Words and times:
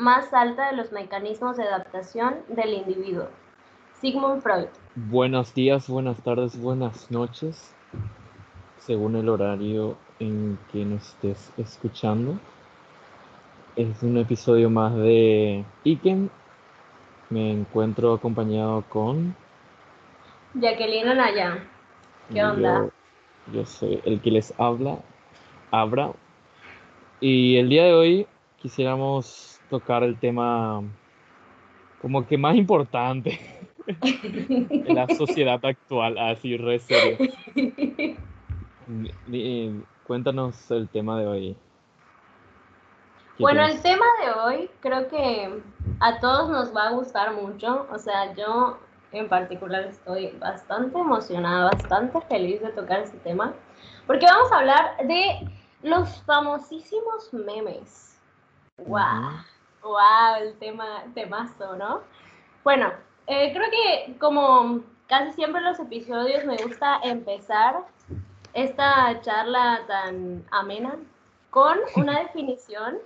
más 0.00 0.32
alta 0.32 0.70
de 0.70 0.76
los 0.76 0.92
mecanismos 0.92 1.58
de 1.58 1.64
adaptación 1.64 2.36
del 2.48 2.72
individuo. 2.72 3.28
Sigmund 4.00 4.42
Freud. 4.42 4.68
Buenos 4.94 5.52
días, 5.52 5.88
buenas 5.90 6.16
tardes, 6.22 6.58
buenas 6.58 7.10
noches, 7.10 7.74
según 8.78 9.14
el 9.14 9.28
horario 9.28 9.98
en 10.18 10.58
que 10.72 10.86
nos 10.86 11.06
estés 11.10 11.52
escuchando. 11.58 12.38
Es 13.76 14.02
un 14.02 14.16
episodio 14.16 14.70
más 14.70 14.94
de 14.94 15.66
Iken. 15.84 16.30
Me 17.28 17.52
encuentro 17.52 18.14
acompañado 18.14 18.82
con 18.88 19.36
Jacqueline 20.54 21.08
Anaya. 21.08 21.62
¿Qué 22.32 22.42
onda? 22.42 22.90
Yo, 23.48 23.60
yo 23.60 23.66
soy 23.66 24.00
el 24.06 24.20
que 24.22 24.30
les 24.30 24.58
habla, 24.58 24.98
Abra. 25.70 26.12
Y 27.20 27.58
el 27.58 27.68
día 27.68 27.84
de 27.84 27.92
hoy 27.92 28.26
quisiéramos 28.62 29.49
tocar 29.70 30.02
el 30.02 30.18
tema 30.18 30.82
como 32.02 32.26
que 32.26 32.36
más 32.36 32.56
importante 32.56 33.38
en 33.86 34.94
la 34.94 35.06
sociedad 35.08 35.64
actual, 35.64 36.18
así 36.18 36.56
re 36.56 36.78
serio. 36.80 37.18
Cuéntanos 40.06 40.70
el 40.70 40.88
tema 40.88 41.18
de 41.18 41.26
hoy. 41.26 41.56
Bueno, 43.38 43.64
el 43.64 43.80
tema 43.80 44.04
de 44.22 44.32
hoy 44.32 44.70
creo 44.80 45.08
que 45.08 45.62
a 46.00 46.20
todos 46.20 46.50
nos 46.50 46.76
va 46.76 46.88
a 46.88 46.90
gustar 46.90 47.32
mucho. 47.32 47.86
O 47.90 47.98
sea, 47.98 48.34
yo 48.34 48.78
en 49.12 49.28
particular 49.28 49.84
estoy 49.84 50.32
bastante 50.38 50.98
emocionada, 50.98 51.70
bastante 51.70 52.20
feliz 52.22 52.60
de 52.60 52.68
tocar 52.70 53.00
este 53.00 53.18
tema, 53.18 53.54
porque 54.06 54.26
vamos 54.26 54.52
a 54.52 54.58
hablar 54.58 54.96
de 55.06 55.48
los 55.82 56.22
famosísimos 56.24 57.32
memes. 57.32 58.20
¡Wow! 58.78 59.44
¡Wow! 59.82 60.36
El 60.40 60.58
tema, 60.58 61.04
temazo, 61.14 61.76
¿no? 61.76 62.00
Bueno, 62.64 62.92
eh, 63.26 63.52
creo 63.52 63.70
que 63.70 64.18
como 64.18 64.80
casi 65.06 65.32
siempre 65.32 65.60
en 65.60 65.66
los 65.66 65.80
episodios 65.80 66.44
me 66.44 66.56
gusta 66.56 67.00
empezar 67.02 67.84
esta 68.54 69.20
charla 69.22 69.80
tan 69.86 70.44
amena 70.50 70.96
con 71.50 71.78
una 71.96 72.20
definición. 72.22 72.98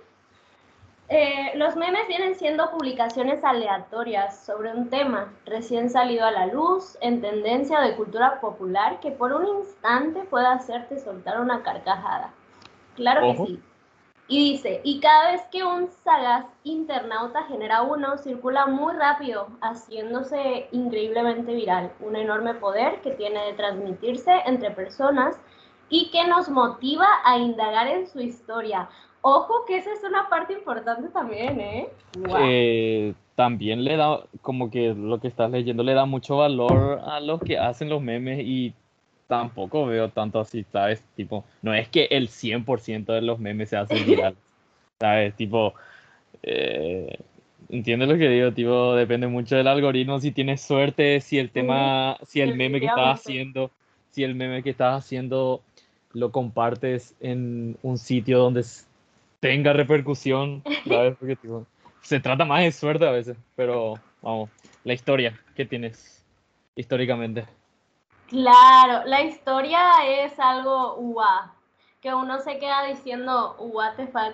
Eh, 1.07 1.51
los 1.55 1.75
memes 1.75 2.07
vienen 2.07 2.35
siendo 2.35 2.71
publicaciones 2.71 3.43
aleatorias 3.43 4.43
sobre 4.43 4.71
un 4.73 4.89
tema 4.89 5.31
recién 5.45 5.91
salido 5.91 6.25
a 6.25 6.31
la 6.31 6.47
luz, 6.47 6.97
en 6.99 7.21
tendencia 7.21 7.79
de 7.79 7.95
cultura 7.95 8.39
popular, 8.41 8.99
que 8.99 9.11
por 9.11 9.31
un 9.31 9.45
instante 9.59 10.21
puede 10.23 10.47
hacerte 10.47 10.99
soltar 10.99 11.39
una 11.39 11.61
carcajada. 11.61 12.33
Claro 12.95 13.21
que 13.21 13.45
sí. 13.45 13.63
Y 14.27 14.53
dice, 14.53 14.81
y 14.83 14.99
cada 14.99 15.31
vez 15.31 15.41
que 15.51 15.63
un 15.63 15.87
sagaz 15.87 16.45
internauta 16.63 17.43
genera 17.43 17.83
uno, 17.83 18.17
circula 18.17 18.65
muy 18.65 18.93
rápido, 18.95 19.47
haciéndose 19.61 20.67
increíblemente 20.71 21.53
viral. 21.53 21.91
Un 21.99 22.15
enorme 22.15 22.55
poder 22.55 23.01
que 23.01 23.11
tiene 23.11 23.45
de 23.45 23.53
transmitirse 23.53 24.31
entre 24.47 24.71
personas 24.71 25.39
y 25.89 26.09
que 26.09 26.27
nos 26.27 26.49
motiva 26.49 27.07
a 27.23 27.37
indagar 27.37 27.87
en 27.87 28.07
su 28.07 28.19
historia. 28.19 28.89
Ojo 29.21 29.65
que 29.67 29.77
esa 29.77 29.91
es 29.93 30.03
una 30.03 30.27
parte 30.27 30.53
importante 30.53 31.09
también, 31.09 31.59
¿eh? 31.59 31.89
eh 32.39 33.13
también 33.35 33.83
le 33.83 33.97
da, 33.97 34.23
como 34.41 34.71
que 34.71 34.93
lo 34.93 35.19
que 35.19 35.27
estás 35.27 35.51
leyendo, 35.51 35.83
le 35.83 35.93
da 35.93 36.05
mucho 36.05 36.37
valor 36.37 37.01
a 37.05 37.19
los 37.19 37.41
que 37.41 37.59
hacen 37.59 37.89
los 37.89 38.01
memes 38.01 38.39
y 38.39 38.73
tampoco 39.27 39.85
veo 39.85 40.09
tanto 40.09 40.39
así, 40.39 40.65
¿sabes? 40.71 41.03
Tipo, 41.15 41.45
no 41.61 41.73
es 41.73 41.87
que 41.89 42.05
el 42.11 42.29
100% 42.29 43.13
de 43.13 43.21
los 43.21 43.39
memes 43.39 43.69
se 43.69 43.77
hacen 43.77 44.05
viral, 44.05 44.35
¿sabes? 44.99 45.35
Tipo, 45.35 45.73
eh, 46.43 47.17
¿entiendes 47.69 48.07
lo 48.07 48.17
que 48.17 48.29
digo? 48.29 48.51
Tipo, 48.51 48.95
depende 48.95 49.27
mucho 49.27 49.55
del 49.55 49.67
algoritmo, 49.67 50.19
si 50.19 50.31
tienes 50.31 50.61
suerte, 50.61 51.21
si 51.21 51.39
el 51.39 51.49
tema, 51.49 52.17
si 52.23 52.41
el 52.41 52.55
meme 52.55 52.79
que 52.79 52.87
estás 52.87 53.19
haciendo, 53.19 53.71
si 54.11 54.23
el 54.23 54.35
meme 54.35 54.63
que 54.63 54.69
estás 54.69 55.03
haciendo 55.03 55.61
lo 56.13 56.31
compartes 56.31 57.15
en 57.19 57.77
un 57.81 57.97
sitio 57.97 58.39
donde 58.39 58.63
tenga 59.39 59.73
repercusión, 59.73 60.63
¿sabes? 60.87 61.15
Porque 61.17 61.35
tipo, 61.35 61.65
se 62.01 62.19
trata 62.19 62.45
más 62.45 62.61
de 62.61 62.71
suerte 62.71 63.07
a 63.07 63.11
veces, 63.11 63.37
pero 63.55 63.95
vamos, 64.21 64.49
la 64.83 64.93
historia 64.93 65.39
que 65.55 65.65
tienes 65.65 66.23
históricamente. 66.75 67.45
Claro, 68.27 69.05
la 69.05 69.21
historia 69.21 70.03
es 70.03 70.39
algo 70.39 70.95
guau, 70.95 71.43
que 72.01 72.11
uno 72.11 72.39
se 72.39 72.57
queda 72.57 72.83
diciendo 72.85 73.55
what 73.59 73.97
the 73.97 74.07
fuck. 74.07 74.33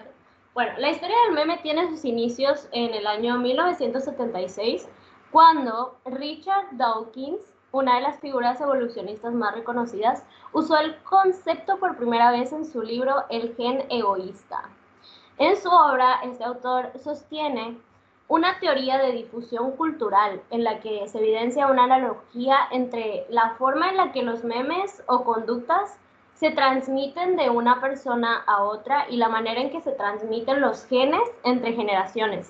Bueno, 0.54 0.72
la 0.78 0.92
historia 0.92 1.16
del 1.26 1.36
meme 1.36 1.58
tiene 1.58 1.90
sus 1.90 2.06
inicios 2.06 2.70
en 2.72 2.94
el 2.94 3.06
año 3.06 3.38
1976, 3.40 4.88
cuando 5.30 5.98
Richard 6.06 6.68
Dawkins, 6.72 7.42
una 7.74 7.96
de 7.96 8.02
las 8.04 8.18
figuras 8.22 8.62
evolucionistas 8.62 9.34
más 9.34 9.56
reconocidas, 9.56 10.24
usó 10.54 10.78
el 10.78 10.96
concepto 11.04 11.78
por 11.78 11.98
primera 11.98 12.32
vez 12.32 12.54
en 12.54 12.66
su 12.66 12.82
libro 12.82 13.26
El 13.30 13.54
gen 13.58 13.86
egoísta. 13.90 14.70
En 15.38 15.58
su 15.58 15.68
obra, 15.68 16.22
este 16.24 16.46
autor 16.46 16.94
sostiene 17.04 17.78
una 18.32 18.60
teoría 18.62 18.98
de 18.98 19.12
difusión 19.12 19.72
cultural 19.76 20.42
en 20.52 20.64
la 20.64 20.80
que 20.80 21.06
se 21.10 21.18
evidencia 21.18 21.68
una 21.68 21.84
analogía 21.84 22.56
entre 22.72 23.26
la 23.28 23.56
forma 23.56 23.90
en 23.90 23.98
la 23.98 24.14
que 24.14 24.24
los 24.24 24.46
memes 24.46 25.04
o 25.08 25.26
conductas 25.26 25.98
se 26.36 26.52
transmiten 26.52 27.36
de 27.36 27.50
una 27.50 27.82
persona 27.82 28.42
a 28.48 28.64
otra 28.64 29.06
y 29.10 29.18
la 29.18 29.28
manera 29.28 29.60
en 29.60 29.70
que 29.70 29.82
se 29.82 29.92
transmiten 29.92 30.62
los 30.62 30.86
genes 30.86 31.30
entre 31.44 31.74
generaciones. 31.74 32.50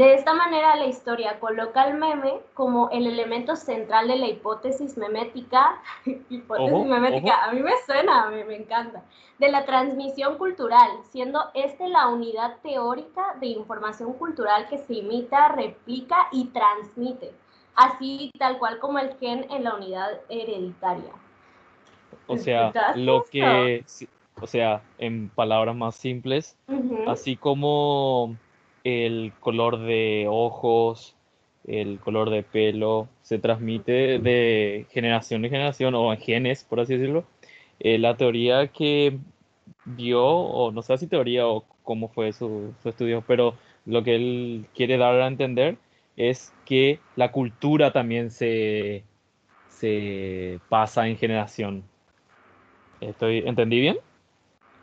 De 0.00 0.14
esta 0.14 0.32
manera, 0.32 0.76
la 0.76 0.86
historia 0.86 1.38
coloca 1.38 1.82
al 1.82 1.98
meme 1.98 2.40
como 2.54 2.88
el 2.88 3.06
elemento 3.06 3.54
central 3.54 4.08
de 4.08 4.16
la 4.16 4.28
hipótesis 4.28 4.96
memética, 4.96 5.78
hipótesis 6.30 6.86
memética, 6.86 7.44
a 7.44 7.52
mí 7.52 7.60
me 7.60 7.72
suena, 7.84 8.30
me, 8.30 8.46
me 8.46 8.56
encanta, 8.56 9.02
de 9.38 9.50
la 9.50 9.66
transmisión 9.66 10.38
cultural, 10.38 10.88
siendo 11.10 11.50
este 11.52 11.86
la 11.88 12.08
unidad 12.08 12.56
teórica 12.62 13.34
de 13.40 13.48
información 13.48 14.14
cultural 14.14 14.68
que 14.70 14.78
se 14.78 14.94
imita, 14.94 15.48
replica 15.48 16.28
y 16.32 16.46
transmite, 16.46 17.32
así 17.74 18.32
tal 18.38 18.58
cual 18.58 18.78
como 18.78 19.00
el 19.00 19.12
gen 19.18 19.44
en 19.50 19.64
la 19.64 19.74
unidad 19.74 20.18
hereditaria. 20.30 21.12
O 22.26 22.38
sea, 22.38 22.72
lo 22.96 23.24
que, 23.24 23.84
o 24.40 24.46
sea, 24.46 24.80
en 24.96 25.28
palabras 25.28 25.76
más 25.76 25.94
simples, 25.94 26.56
así 27.06 27.36
como 27.36 28.34
el 28.84 29.32
color 29.40 29.80
de 29.80 30.26
ojos, 30.28 31.16
el 31.66 32.00
color 32.00 32.30
de 32.30 32.42
pelo, 32.42 33.08
se 33.22 33.38
transmite 33.38 34.18
de 34.18 34.86
generación 34.90 35.44
en 35.44 35.50
generación 35.50 35.94
o 35.94 36.12
en 36.12 36.20
genes, 36.20 36.64
por 36.64 36.80
así 36.80 36.96
decirlo. 36.96 37.24
Eh, 37.78 37.98
la 37.98 38.16
teoría 38.16 38.68
que 38.68 39.18
vio, 39.84 40.24
o 40.24 40.72
no 40.72 40.82
sé 40.82 40.98
si 40.98 41.06
teoría 41.06 41.46
o 41.46 41.64
cómo 41.82 42.08
fue 42.08 42.32
su, 42.32 42.74
estudio, 42.84 43.24
pero 43.26 43.54
lo 43.86 44.02
que 44.04 44.14
él 44.14 44.66
quiere 44.74 44.98
dar 44.98 45.20
a 45.20 45.26
entender 45.26 45.78
es 46.16 46.52
que 46.64 47.00
la 47.16 47.32
cultura 47.32 47.92
también 47.92 48.30
se, 48.30 49.04
se 49.68 50.60
pasa 50.68 51.06
en 51.08 51.16
generación. 51.16 51.84
Estoy, 53.00 53.38
¿Entendí 53.46 53.80
bien? 53.80 53.98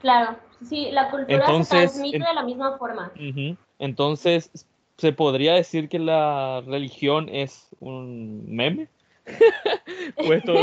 Claro, 0.01 0.37
sí, 0.63 0.89
la 0.91 1.09
cultura 1.09 1.63
se 1.63 1.69
transmite 1.69 2.19
de 2.19 2.33
la 2.33 2.43
misma 2.43 2.77
forma. 2.77 3.11
Entonces, 3.79 4.65
¿se 4.97 5.13
podría 5.13 5.53
decir 5.53 5.89
que 5.89 5.99
la 5.99 6.61
religión 6.65 7.29
es 7.29 7.69
un 7.79 8.43
meme? 8.47 8.87
Puesto 10.15 10.53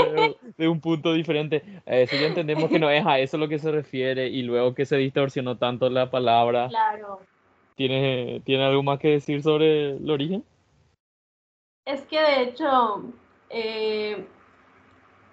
de, 0.57 0.67
un 0.67 0.81
punto 0.81 1.13
diferente. 1.13 1.63
Eh, 1.85 2.07
si 2.07 2.19
ya 2.19 2.27
entendemos 2.27 2.69
que 2.69 2.79
no 2.79 2.89
es 2.89 3.05
a 3.05 3.19
eso 3.19 3.37
lo 3.37 3.47
que 3.47 3.59
se 3.59 3.71
refiere 3.71 4.27
y 4.27 4.41
luego 4.41 4.73
que 4.73 4.85
se 4.85 4.97
distorsionó 4.97 5.57
tanto 5.57 5.89
la 5.89 6.09
palabra. 6.09 6.67
Claro. 6.69 7.19
¿Tiene, 7.75 8.41
¿tiene 8.45 8.63
algo 8.65 8.83
más 8.83 8.99
que 8.99 9.09
decir 9.09 9.43
sobre 9.43 9.97
el 9.97 10.09
origen? 10.09 10.43
Es 11.85 12.01
que 12.03 12.19
de 12.19 12.43
hecho, 12.43 13.03
eh, 13.49 14.25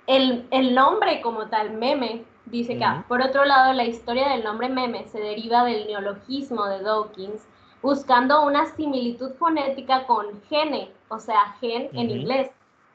el, 0.07 0.47
el, 0.51 0.75
nombre 0.75 1.21
como 1.23 1.49
tal, 1.49 1.73
meme, 1.73 2.25
dice 2.47 2.77
que, 2.77 2.85
por 3.09 3.23
otro 3.23 3.45
lado, 3.45 3.73
la 3.73 3.85
historia 3.85 4.29
del 4.29 4.45
nombre 4.45 4.69
meme 4.69 5.07
se 5.07 5.21
deriva 5.21 5.65
del 5.65 5.87
neologismo 5.87 6.67
de 6.67 6.83
Dawkins, 6.83 7.49
buscando 7.83 8.47
una 8.47 8.67
similitud 8.67 9.33
fonética 9.35 10.07
con 10.07 10.41
gene, 10.49 10.91
o 11.09 11.19
sea, 11.19 11.57
gen 11.61 11.91
en 11.93 12.11
inglés, 12.11 12.51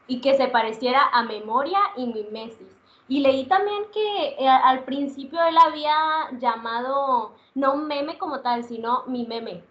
y 0.07 0.21
que 0.21 0.35
se 0.35 0.47
pareciera 0.47 1.01
a 1.11 1.23
memoria 1.23 1.79
y 1.97 2.07
mimesis. 2.07 2.75
Y 3.09 3.19
leí 3.19 3.45
también 3.45 3.83
que 3.93 4.35
eh, 4.39 4.47
al 4.47 4.83
principio 4.83 5.39
él 5.45 5.55
había 5.57 5.95
llamado, 6.39 7.35
no 7.55 7.77
meme 7.77 8.17
como 8.17 8.41
tal, 8.41 8.63
sino 8.63 9.03
mi 9.07 9.25
meme, 9.25 9.61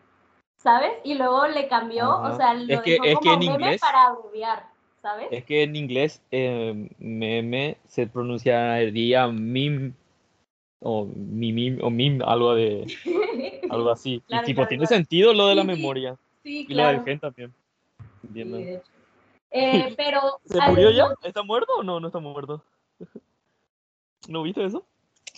¿sabes? 0.58 0.92
Y 1.04 1.14
luego 1.14 1.46
le 1.46 1.68
cambió, 1.68 2.20
o 2.20 2.36
sea, 2.36 2.54
lo 2.54 2.66
dejó 2.80 3.20
como 3.20 3.38
meme 3.38 3.78
para 3.78 4.06
abreviar, 4.06 4.66
¿sabes? 5.02 5.28
Es 5.30 5.44
que 5.44 5.62
en 5.62 5.76
inglés 5.76 6.22
eh, 6.30 6.88
meme 6.98 7.78
se 7.88 8.06
pronunciaría 8.06 9.26
mim, 9.28 9.94
o 10.80 11.06
mimim, 11.06 11.78
o 11.82 11.90
mim, 11.90 12.20
algo 12.24 12.54
de... 12.54 12.86
algo 13.70 13.90
así. 13.90 14.22
Claro, 14.26 14.44
y 14.44 14.46
tipo, 14.46 14.56
claro, 14.56 14.68
tiene 14.68 14.86
claro. 14.86 14.96
sentido 14.96 15.32
lo 15.32 15.48
de 15.48 15.54
la 15.54 15.62
Sí, 15.62 15.68
memoria. 15.68 16.16
Sí, 16.42 16.66
Y 16.68 16.74
lo 16.74 16.86
del 16.86 17.04
gen 17.04 17.20
también. 17.20 17.54
Entiendo. 18.22 18.58
Eh, 18.58 18.82
pero 19.96 20.20
¿Se 20.44 20.60
murió 20.60 20.90
ya? 20.90 21.08
¿Está 21.22 21.42
muerto 21.42 21.72
o 21.78 21.82
no? 21.82 22.00
No 22.00 22.08
está 22.08 22.18
muerto. 22.18 22.62
¿No 24.28 24.42
viste 24.42 24.64
eso? 24.64 24.84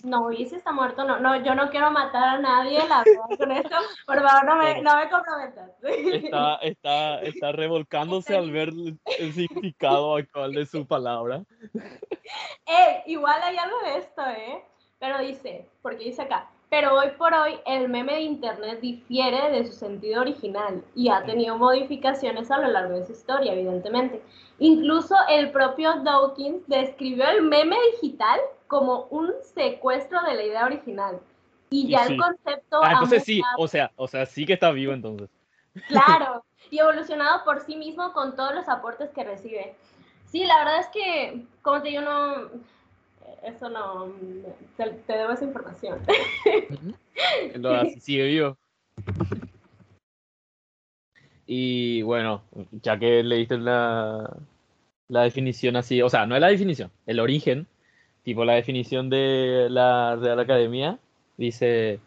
No, 0.03 0.31
y 0.31 0.45
si 0.45 0.55
está 0.55 0.71
muerto, 0.71 1.03
no, 1.03 1.19
no, 1.19 1.43
yo 1.43 1.55
no 1.55 1.69
quiero 1.69 1.91
matar 1.91 2.37
a 2.37 2.39
nadie, 2.39 2.79
la 2.87 3.03
verdad, 3.03 3.37
con 3.37 3.51
esto, 3.51 3.75
por 4.05 4.21
favor, 4.21 4.45
no 4.45 4.55
me, 4.55 4.81
no 4.81 4.95
me 4.95 5.09
comprometas. 5.09 5.71
Está, 5.83 6.55
está, 6.61 7.21
está 7.21 7.51
revolcándose 7.51 8.35
al 8.35 8.49
ver 8.49 8.69
el 8.69 8.97
el 9.19 9.33
significado 9.33 10.15
actual 10.15 10.53
de 10.53 10.65
su 10.65 10.87
palabra. 10.87 11.43
Eh, 11.73 13.03
igual 13.07 13.41
hay 13.43 13.57
algo 13.57 13.77
de 13.81 13.97
esto, 13.97 14.21
¿eh? 14.25 14.63
Pero 14.99 15.19
dice, 15.19 15.67
porque 15.81 16.05
dice 16.05 16.21
acá, 16.21 16.49
pero 16.69 16.93
hoy 16.93 17.09
por 17.17 17.33
hoy 17.33 17.59
el 17.65 17.89
meme 17.89 18.13
de 18.13 18.21
internet 18.21 18.79
difiere 18.79 19.51
de 19.51 19.65
su 19.65 19.73
sentido 19.73 20.21
original 20.21 20.83
y 20.95 21.09
ha 21.09 21.23
tenido 21.25 21.57
modificaciones 21.57 22.51
a 22.51 22.59
lo 22.59 22.67
largo 22.67 22.95
de 22.99 23.05
su 23.07 23.13
historia, 23.13 23.53
evidentemente. 23.53 24.21
Incluso 24.59 25.15
el 25.29 25.51
propio 25.51 26.01
Dawkins 26.03 26.67
describió 26.67 27.27
el 27.27 27.41
meme 27.41 27.75
digital 27.93 28.39
como 28.67 29.05
un 29.09 29.33
secuestro 29.41 30.21
de 30.21 30.35
la 30.35 30.43
idea 30.43 30.65
original. 30.65 31.19
Y 31.71 31.87
Y 31.87 31.89
ya 31.89 32.05
sí. 32.05 32.13
el 32.13 32.21
concepto 32.21 32.83
Ah, 32.83 32.93
entonces 32.93 33.23
sí, 33.23 33.41
o 33.57 33.67
sea, 33.67 33.91
o 33.95 34.07
sea, 34.07 34.25
sí 34.27 34.45
que 34.45 34.53
está 34.53 34.71
vivo 34.71 34.93
entonces. 34.93 35.29
claro, 35.87 36.43
y 36.69 36.77
evolucionado 36.79 37.43
por 37.45 37.61
sí 37.61 37.75
mismo 37.77 38.13
con 38.13 38.35
todos 38.35 38.53
los 38.53 38.69
aportes 38.69 39.09
que 39.09 39.23
recibe. 39.23 39.75
Sí, 40.25 40.45
la 40.45 40.59
verdad 40.59 40.79
es 40.81 40.87
que, 40.89 41.45
como 41.63 41.81
te 41.81 41.89
digo, 41.89 42.01
no, 42.03 42.49
eso 43.43 43.69
no, 43.69 44.13
te, 44.77 44.89
te 44.89 45.13
debo 45.13 45.31
esa 45.31 45.45
información. 45.45 45.99
Lo 47.55 47.85
sigue 47.99 48.27
vivo. 48.27 48.57
Y 51.45 52.03
bueno, 52.03 52.43
ya 52.83 52.99
que 52.99 53.23
leíste 53.23 53.57
la, 53.57 54.37
la 55.07 55.23
definición 55.23 55.75
así, 55.75 56.01
o 56.01 56.09
sea, 56.09 56.25
no 56.25 56.35
es 56.35 56.41
la 56.41 56.49
definición, 56.49 56.91
el 57.07 57.19
origen, 57.19 57.67
tipo 58.23 58.45
la 58.45 58.53
definición 58.53 59.09
de 59.09 59.67
la 59.69 60.15
Real 60.15 60.39
Academia, 60.39 60.99
dice 61.37 61.99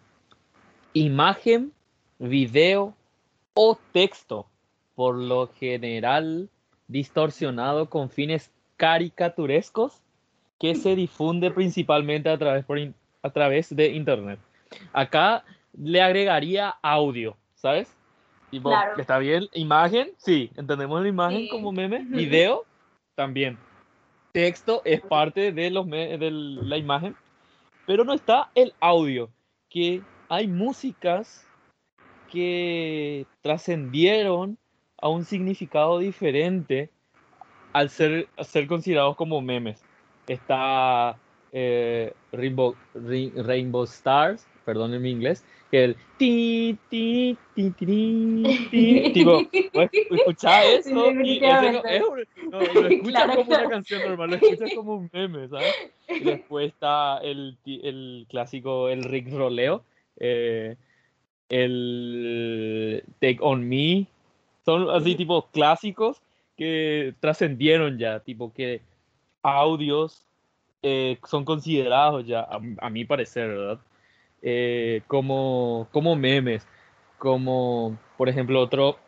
imagen, 0.92 1.72
video 2.18 2.94
o 3.54 3.78
texto, 3.92 4.46
por 4.94 5.16
lo 5.16 5.48
general 5.48 6.48
distorsionado 6.86 7.90
con 7.90 8.10
fines 8.10 8.50
caricaturescos 8.76 10.01
que 10.62 10.76
se 10.76 10.94
difunde 10.94 11.50
principalmente 11.50 12.28
a 12.30 12.38
través, 12.38 12.64
por 12.64 12.78
in- 12.78 12.94
a 13.20 13.30
través 13.30 13.74
de 13.74 13.88
internet. 13.88 14.38
Acá 14.92 15.44
le 15.76 16.00
agregaría 16.00 16.76
audio, 16.82 17.36
¿sabes? 17.56 17.94
Tipo, 18.50 18.68
Claro. 18.70 18.96
¿Está 18.96 19.18
bien? 19.18 19.48
¿Imagen? 19.54 20.12
Sí, 20.18 20.50
entendemos 20.56 21.02
la 21.02 21.08
imagen 21.08 21.40
Sí. 21.40 21.48
como 21.48 21.72
meme. 21.72 22.04
¿Video? 22.08 22.64
También. 23.16 23.58
Texto 24.32 24.82
es 24.84 25.00
parte 25.00 25.50
de, 25.52 25.70
los 25.70 25.86
de 25.90 26.30
la 26.30 26.78
imagen, 26.78 27.16
pero 27.84 28.04
no 28.04 28.12
está 28.14 28.50
el 28.54 28.72
audio, 28.80 29.30
que 29.68 30.00
hay 30.28 30.46
músicas 30.46 31.44
que 32.30 33.26
trascendieron 33.42 34.56
a 34.98 35.08
un 35.08 35.24
significado 35.24 35.98
diferente 35.98 36.88
al 37.72 37.90
ser, 37.90 38.28
a 38.36 38.44
ser 38.44 38.66
considerados 38.68 39.16
como 39.16 39.40
memes. 39.42 39.82
Está 40.32 41.18
eh, 41.52 42.12
Rainbow, 42.32 43.84
Stars, 43.84 44.48
perdón 44.64 44.94
en 44.94 45.02
mi 45.02 45.10
inglés, 45.10 45.44
que 45.70 45.84
el 45.84 45.96
ti, 46.16 46.78
ti, 46.88 47.36
ti, 47.54 47.70
ti, 47.72 47.84
ti, 47.86 48.68
ti, 48.70 49.10
tipo, 49.12 49.42
Sí, 49.92 50.06
eso 50.64 51.12
y 51.22 51.38
ese 51.38 51.96
es 51.96 52.02
no, 52.50 52.58
lo 52.60 52.88
escuchas 52.88 53.22
Claro, 53.22 53.34
como 53.34 53.46
claro. 53.46 53.62
una 53.64 53.70
canción 53.70 54.02
normal, 54.02 54.30
lo 54.30 54.36
escuchas 54.36 54.70
como 54.74 54.94
un 54.96 55.10
meme, 55.12 55.48
¿sabes? 55.48 55.74
Y 56.08 56.24
después 56.24 56.68
está 56.68 57.18
el, 57.18 57.58
clásico, 58.28 58.88
el 58.88 59.04
Rick 59.04 59.30
Roleo, 59.32 59.84
eh, 60.18 60.76
el 61.48 63.04
Take 63.20 63.38
On 63.40 63.68
Me, 63.68 64.06
son 64.64 64.90
así 64.90 65.14
tipo 65.14 65.50
clásicos 65.50 66.22
que 66.56 67.14
trascendieron 67.20 67.98
ya, 67.98 68.20
tipo 68.20 68.52
que 68.52 68.82
audios 69.42 70.26
eh, 70.82 71.18
son 71.28 71.44
considerados 71.44 72.26
ya, 72.26 72.40
a, 72.40 72.60
a 72.80 72.90
mi 72.90 73.04
parecer, 73.04 73.48
¿verdad? 73.48 73.78
Eh, 74.42 75.02
como, 75.06 75.88
como 75.92 76.16
memes, 76.16 76.66
como 77.18 77.96
por 78.16 78.28
ejemplo 78.28 78.60
otro, 78.60 78.98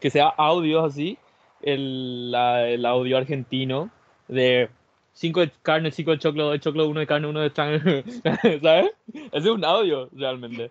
que 0.00 0.10
sea 0.10 0.28
audios 0.28 0.84
así, 0.92 1.18
el, 1.62 2.30
la- 2.30 2.68
el 2.68 2.84
audio 2.86 3.16
argentino 3.18 3.90
de 4.28 4.68
5 5.12 5.40
de 5.40 5.50
carne, 5.62 5.90
5 5.92 6.12
de 6.12 6.18
choclo, 6.18 6.44
2 6.44 6.52
de 6.54 6.60
choclo, 6.60 6.88
1 6.88 7.00
de 7.00 7.06
carne, 7.06 7.26
1 7.28 7.40
de 7.40 7.52
carne, 7.52 7.80
¿sabes? 8.62 8.90
Ese 9.12 9.28
es 9.32 9.46
un 9.46 9.64
audio 9.64 10.08
realmente. 10.12 10.70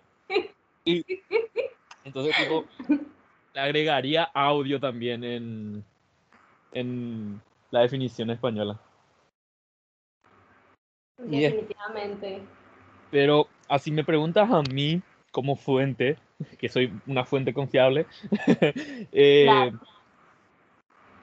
Y, 0.84 1.04
entonces, 2.04 2.34
tipo, 2.36 2.64
le 3.54 3.60
agregaría 3.60 4.24
audio 4.24 4.80
también 4.80 5.22
en, 5.24 5.84
en 6.72 7.40
la 7.70 7.80
definición 7.80 8.30
española. 8.30 8.78
Es- 11.26 11.52
Definitivamente. 11.52 12.40
Pero 13.10 13.48
así 13.68 13.90
me 13.90 14.04
preguntas 14.04 14.48
a 14.50 14.62
mí 14.74 15.02
como 15.32 15.56
fuente, 15.56 16.16
que 16.58 16.68
soy 16.68 16.92
una 17.06 17.24
fuente 17.24 17.52
confiable, 17.52 18.06
eh, 19.12 19.70
Claro. 19.72 19.80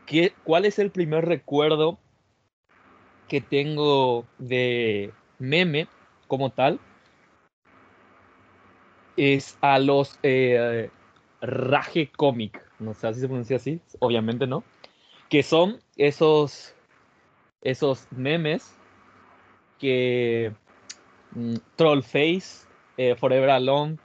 ¿qué- 0.06 0.34
¿cuál 0.44 0.66
es 0.66 0.80
el 0.80 0.92
primer 0.92 1.26
recuerdo 1.26 1.98
que 3.28 3.42
tengo 3.42 4.26
de 4.38 5.12
meme 5.40 5.88
como 6.28 6.50
tal? 6.52 6.80
Es 9.18 9.58
a 9.62 9.80
los 9.80 10.20
eh, 10.24 10.90
Rage 11.42 12.12
Comic, 12.16 12.62
no 12.80 12.94
sé 12.94 13.14
si 13.14 13.22
se 13.22 13.28
pronuncia 13.28 13.56
así, 13.58 13.80
obviamente 14.00 14.46
no, 14.46 14.64
que 15.30 15.42
son 15.44 15.80
esos, 15.98 16.74
esos 17.64 18.08
memes 18.12 18.77
que 19.80 20.52
mm, 21.32 21.56
Trollface, 21.76 22.68
eh, 22.98 23.16
Forever 23.16 23.50
Alone, 23.50 23.98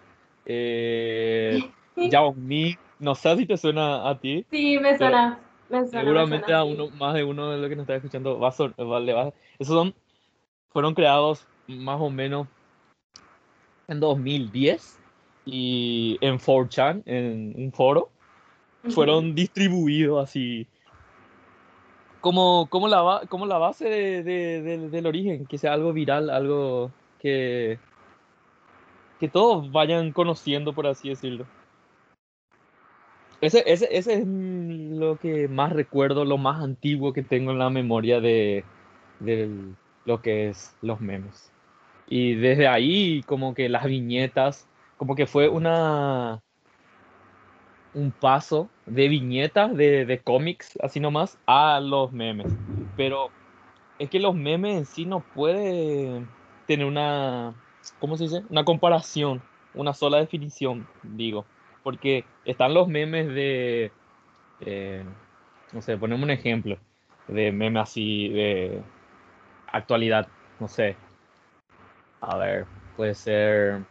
eh, 0.47 1.59
Yao 1.97 2.35
Me, 2.35 2.77
no 2.99 3.15
sé 3.15 3.37
si 3.37 3.47
te 3.47 3.57
suena 3.57 4.09
a 4.09 4.19
ti, 4.19 4.45
Sí, 4.51 4.79
me 4.79 4.97
suena. 4.97 5.39
Me 5.69 5.79
suena, 5.87 5.89
me 5.89 6.05
seguramente 6.05 6.47
suena, 6.47 6.61
a 6.61 6.65
sí. 6.65 6.73
uno, 6.73 6.91
más 6.91 7.15
de 7.15 7.25
uno 7.25 7.51
de 7.51 7.59
los 7.59 7.69
que 7.69 7.77
nos 7.77 7.85
está 7.85 7.97
escuchando 7.97 8.39
va 8.39 8.49
a 8.49 8.53
son- 8.53 8.75
va- 8.79 9.01
le 9.01 9.13
va- 9.15 9.33
esos 9.59 9.75
son, 9.75 9.95
fueron 10.71 10.95
creados 10.95 11.47
más 11.67 12.01
o 12.01 12.11
menos 12.11 12.47
en 13.89 14.01
2010 14.01 14.99
y 15.45 16.19
en 16.21 16.39
4chan, 16.39 17.03
en 17.07 17.55
un 17.57 17.73
foro, 17.73 18.11
fueron 18.91 19.35
distribuidos 19.35 20.23
así 20.23 20.67
como, 22.23 22.69
como, 22.71 22.89
la, 22.89 23.23
como 23.29 23.45
la 23.45 23.59
base 23.59 23.85
de- 23.91 24.23
de- 24.23 24.63
del- 24.63 24.91
del 24.91 25.07
origen, 25.07 25.45
que 25.45 25.59
sea 25.59 25.75
algo 25.75 25.93
viral, 25.93 26.31
algo 26.31 26.91
que, 27.21 27.79
que 29.21 29.29
todos 29.29 29.71
vayan 29.73 30.13
conociendo, 30.13 30.73
por 30.73 30.87
así 30.87 31.11
decirlo. 31.11 31.45
Ese, 33.41 33.65
ese, 33.67 33.89
ese 33.91 34.15
es 34.21 34.27
lo 34.27 35.17
que 35.17 35.49
más 35.49 35.73
recuerdo, 35.73 36.25
lo 36.25 36.39
más 36.39 36.63
antiguo 36.63 37.13
que 37.13 37.25
tengo 37.25 37.51
en 37.51 37.59
la 37.59 37.71
memoria 37.71 38.21
de, 38.21 38.65
de 39.19 39.51
lo 40.05 40.23
que 40.23 40.49
es 40.49 40.77
los 40.81 41.01
memes. 41.01 41.51
Y 42.07 42.35
desde 42.37 42.69
ahí, 42.69 43.25
como 43.25 43.53
que 43.53 43.69
las 43.69 43.85
viñetas, 43.87 44.69
como 44.97 45.17
que 45.17 45.27
fue 45.27 45.49
una 45.49 46.41
un 47.95 48.11
paso 48.11 48.71
de 48.87 49.09
viñetas 49.09 49.77
de, 49.77 50.07
de 50.07 50.19
cómics, 50.19 50.79
así 50.83 51.01
nomás, 51.01 51.39
a 51.47 51.81
los 51.81 52.13
memes. 52.13 52.53
Pero 52.97 53.31
es 53.99 54.11
que 54.11 54.21
los 54.21 54.35
memes 54.35 54.77
en 54.79 54.87
sí 54.87 55.05
no 55.05 55.21
puede 55.21 56.25
tener 56.67 56.87
una, 56.87 57.55
¿cómo 57.99 58.17
se 58.17 58.25
dice? 58.25 58.43
Una 58.49 58.65
comparación, 58.65 59.43
una 59.75 59.95
sola 59.95 60.19
definición, 60.19 60.87
digo. 61.03 61.45
Porque 61.83 62.25
están 62.45 62.75
los 62.75 62.89
memes 62.89 63.29
de, 63.29 63.93
eh, 64.61 65.05
no 65.73 65.83
sé, 65.83 65.97
ponemos 65.97 66.25
un 66.25 66.31
ejemplo 66.31 66.79
de 67.29 67.53
meme 67.53 67.81
así 67.81 68.29
de 68.29 68.83
actualidad, 69.71 70.29
no 70.61 70.69
sé. 70.69 70.97
A 72.21 72.37
ver, 72.37 72.67
puede 72.97 73.15
ser 73.15 73.83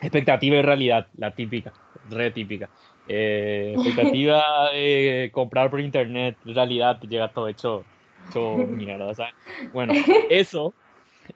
expectativa 0.00 0.56
y 0.56 0.62
realidad, 0.62 1.08
la 1.16 1.34
típica, 1.34 1.72
re 2.08 2.30
típica. 2.30 2.68
Eh, 3.08 3.74
expectativa 3.76 4.70
de 4.72 5.30
comprar 5.32 5.70
por 5.70 5.80
internet, 5.80 6.36
realidad 6.44 7.00
te 7.00 7.06
llega 7.06 7.32
todo 7.32 7.48
hecho, 7.48 7.84
hecho 8.28 8.56
mierda, 8.56 9.14
¿sabes? 9.14 9.34
Bueno, 9.72 9.94
eso, 10.28 10.74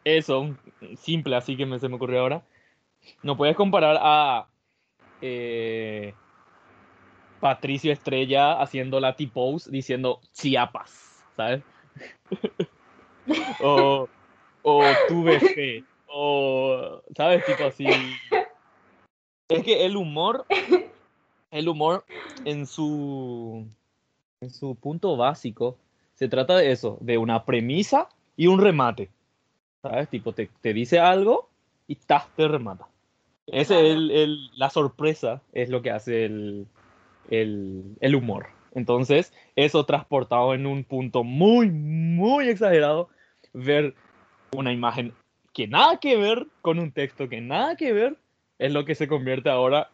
eso, 0.05 0.55
simple 0.97 1.35
así 1.35 1.57
que 1.57 1.67
me, 1.67 1.79
se 1.79 1.89
me 1.89 1.97
ocurrió 1.97 2.21
ahora, 2.21 2.43
no 3.23 3.37
puedes 3.37 3.57
comparar 3.57 3.99
a 4.01 4.47
eh, 5.23 6.15
Patricio 7.41 7.93
Estrella 7.93 8.61
haciendo 8.61 9.01
la 9.01 9.17
T-pose 9.17 9.71
diciendo 9.71 10.21
Chiapas, 10.33 11.25
¿sabes? 11.37 11.63
o, 13.63 14.09
o 14.63 14.83
tuve 15.09 15.41
fe, 15.41 15.85
o, 16.07 17.03
¿sabes? 17.17 17.45
Tipo 17.47 17.65
así. 17.65 17.87
Es 19.49 19.65
que 19.65 19.85
el 19.85 19.97
humor, 19.97 20.47
el 21.53 21.69
humor 21.69 22.05
en 22.45 22.67
su, 22.67 23.65
en 24.41 24.51
su 24.51 24.75
punto 24.75 25.17
básico, 25.17 25.79
se 26.15 26.29
trata 26.29 26.57
de 26.57 26.73
eso, 26.73 26.99
de 27.01 27.19
una 27.19 27.45
premisa 27.45 28.09
y 28.37 28.49
un 28.49 28.61
remate. 28.61 29.11
¿Sabes? 29.83 30.09
Tipo, 30.09 30.33
te, 30.33 30.49
te 30.61 30.73
dice 30.73 30.99
algo 30.99 31.49
y 31.87 31.97
¡tas! 31.97 32.29
te 32.35 32.49
remata. 32.49 32.89
Es 33.47 33.71
el, 33.71 34.11
el- 34.11 34.51
la 34.57 34.71
sorpresa, 34.71 35.43
es 35.53 35.69
lo 35.69 35.83
que 35.83 35.91
hace 35.91 36.25
el, 36.25 36.67
el, 37.31 37.83
el 38.01 38.15
humor. 38.15 38.47
Entonces, 38.75 39.33
eso 39.57 39.85
transportado 39.85 40.55
en 40.55 40.67
un 40.67 40.85
punto 40.85 41.25
muy, 41.25 41.71
muy 41.71 42.49
exagerado, 42.49 43.09
ver 43.53 43.95
una 44.55 44.73
imagen 44.73 45.13
que 45.53 45.67
nada 45.67 45.99
que 45.99 46.17
ver 46.17 46.47
con 46.63 46.79
un 46.79 46.93
texto 46.93 47.29
que 47.29 47.41
nada 47.41 47.77
que 47.77 47.93
ver, 47.93 48.17
es 48.59 48.73
lo 48.73 48.85
que 48.85 48.95
se 48.95 49.09
convierte 49.09 49.51
ahora 49.51 49.91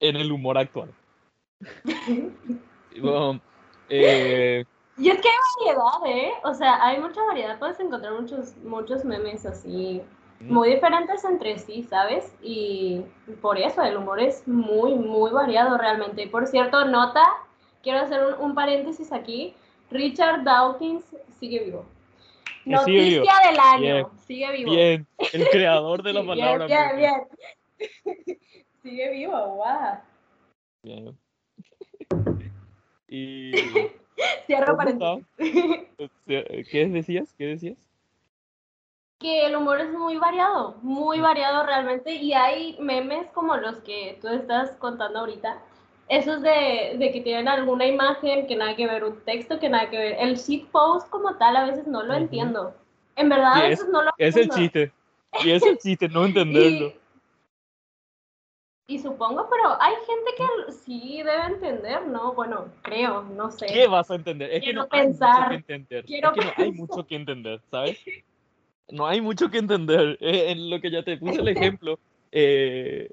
en 0.00 0.16
el 0.16 0.32
humor 0.32 0.58
actual. 0.58 0.92
Bueno, 2.98 3.40
eh, 3.90 4.64
Y 4.96 5.10
es 5.10 5.20
que 5.20 5.28
hay 5.28 5.74
variedad, 5.74 6.06
¿eh? 6.06 6.32
O 6.44 6.54
sea, 6.54 6.82
hay 6.82 6.98
mucha 6.98 7.22
variedad. 7.24 7.58
Puedes 7.58 7.78
encontrar 7.78 8.14
muchos, 8.14 8.56
muchos 8.64 9.04
memes 9.04 9.44
así, 9.44 10.00
muy 10.40 10.70
diferentes 10.70 11.22
entre 11.24 11.58
sí, 11.58 11.82
¿sabes? 11.82 12.34
Y 12.42 13.02
por 13.42 13.58
eso 13.58 13.82
el 13.82 13.98
humor 13.98 14.20
es 14.20 14.48
muy, 14.48 14.94
muy 14.94 15.30
variado 15.30 15.76
realmente. 15.76 16.22
Y 16.22 16.28
por 16.28 16.46
cierto, 16.46 16.86
nota, 16.86 17.22
quiero 17.82 17.98
hacer 18.00 18.24
un, 18.24 18.34
un 18.42 18.54
paréntesis 18.54 19.12
aquí. 19.12 19.54
Richard 19.90 20.42
Dawkins 20.44 21.04
sigue 21.38 21.64
vivo. 21.64 21.84
Que 22.64 22.70
Noticia 22.70 23.02
sigue 23.02 23.10
vivo. 23.20 23.26
del 23.50 23.58
año, 23.60 23.80
Bien. 23.80 24.06
sigue 24.26 24.52
vivo. 24.52 24.72
bien, 24.72 25.06
el 25.34 25.48
creador 25.50 26.02
de 26.02 26.12
la 26.14 26.22
palabra. 26.26 26.66
bien, 26.66 26.96
bien. 26.96 28.38
Sigue 28.86 29.10
vivo, 29.10 29.56
wow. 29.56 29.98
Bien. 30.82 31.18
Y 33.08 33.52
Cierro 34.46 34.76
¿Cómo 34.76 34.78
paréntesis. 34.78 35.26
¿qué 36.70 36.88
decías? 36.88 37.34
¿Qué 37.38 37.44
decías? 37.46 37.78
que 39.18 39.46
el 39.46 39.56
humor 39.56 39.80
es 39.80 39.90
muy 39.92 40.16
variado, 40.18 40.76
muy 40.82 41.20
variado 41.20 41.64
realmente, 41.64 42.12
y 42.12 42.34
hay 42.34 42.76
memes 42.80 43.26
como 43.32 43.56
los 43.56 43.76
que 43.78 44.18
tú 44.20 44.28
estás 44.28 44.72
contando 44.76 45.20
ahorita, 45.20 45.62
esos 46.08 46.42
de, 46.42 46.96
de 46.98 47.10
que 47.12 47.22
tienen 47.22 47.48
alguna 47.48 47.86
imagen 47.86 48.46
que 48.46 48.56
nada 48.56 48.76
que 48.76 48.86
ver, 48.86 49.04
un 49.04 49.18
texto 49.24 49.58
que 49.58 49.70
nada 49.70 49.88
que 49.88 49.96
ver. 49.96 50.16
El 50.20 50.36
shitpost 50.36 51.08
como 51.08 51.34
tal 51.36 51.56
a 51.56 51.64
veces 51.64 51.86
no 51.86 52.02
lo 52.02 52.12
entiendo. 52.12 52.74
En 53.16 53.28
verdad 53.30 53.54
a 53.54 53.62
es- 53.68 53.78
veces 53.78 53.88
no 53.90 54.02
lo 54.02 54.10
Es 54.18 54.36
el 54.36 54.42
entiendo. 54.42 54.54
chiste. 54.54 54.92
Y 55.44 55.50
es 55.52 55.62
el 55.62 55.78
chiste, 55.78 56.08
no 56.10 56.26
entenderlo. 56.26 56.88
Y, 56.88 57.00
y 58.88 58.98
supongo, 59.00 59.48
pero 59.50 59.80
hay 59.82 59.94
gente 60.06 60.30
que 60.36 60.72
sí 60.72 61.18
debe 61.18 61.46
entender, 61.46 62.06
¿no? 62.06 62.34
Bueno, 62.34 62.66
creo, 62.82 63.22
no 63.22 63.50
sé. 63.50 63.66
¿Qué 63.66 63.88
vas 63.88 64.10
a 64.10 64.14
entender? 64.14 64.50
Es 64.50 64.60
que 64.60 64.66
Quiero 64.66 64.82
no 64.82 64.88
hay 64.90 65.06
mucho 65.08 65.18
pensar, 65.18 65.48
que 65.48 65.54
entender. 65.56 66.04
quiero 66.04 66.28
es 66.28 66.34
que 66.34 66.40
no 66.44 66.50
hay 66.50 66.70
pensar. 66.70 66.74
mucho 66.74 67.06
que 67.06 67.16
entender, 67.16 67.60
¿sabes? 67.70 67.98
No 68.88 69.04
hay 69.04 69.20
mucho 69.20 69.50
que 69.50 69.58
entender. 69.58 70.16
Eh, 70.20 70.52
en 70.52 70.70
lo 70.70 70.80
que 70.80 70.92
ya 70.92 71.02
te 71.02 71.16
puse 71.16 71.40
el 71.40 71.48
ejemplo, 71.48 71.98
eh, 72.30 73.10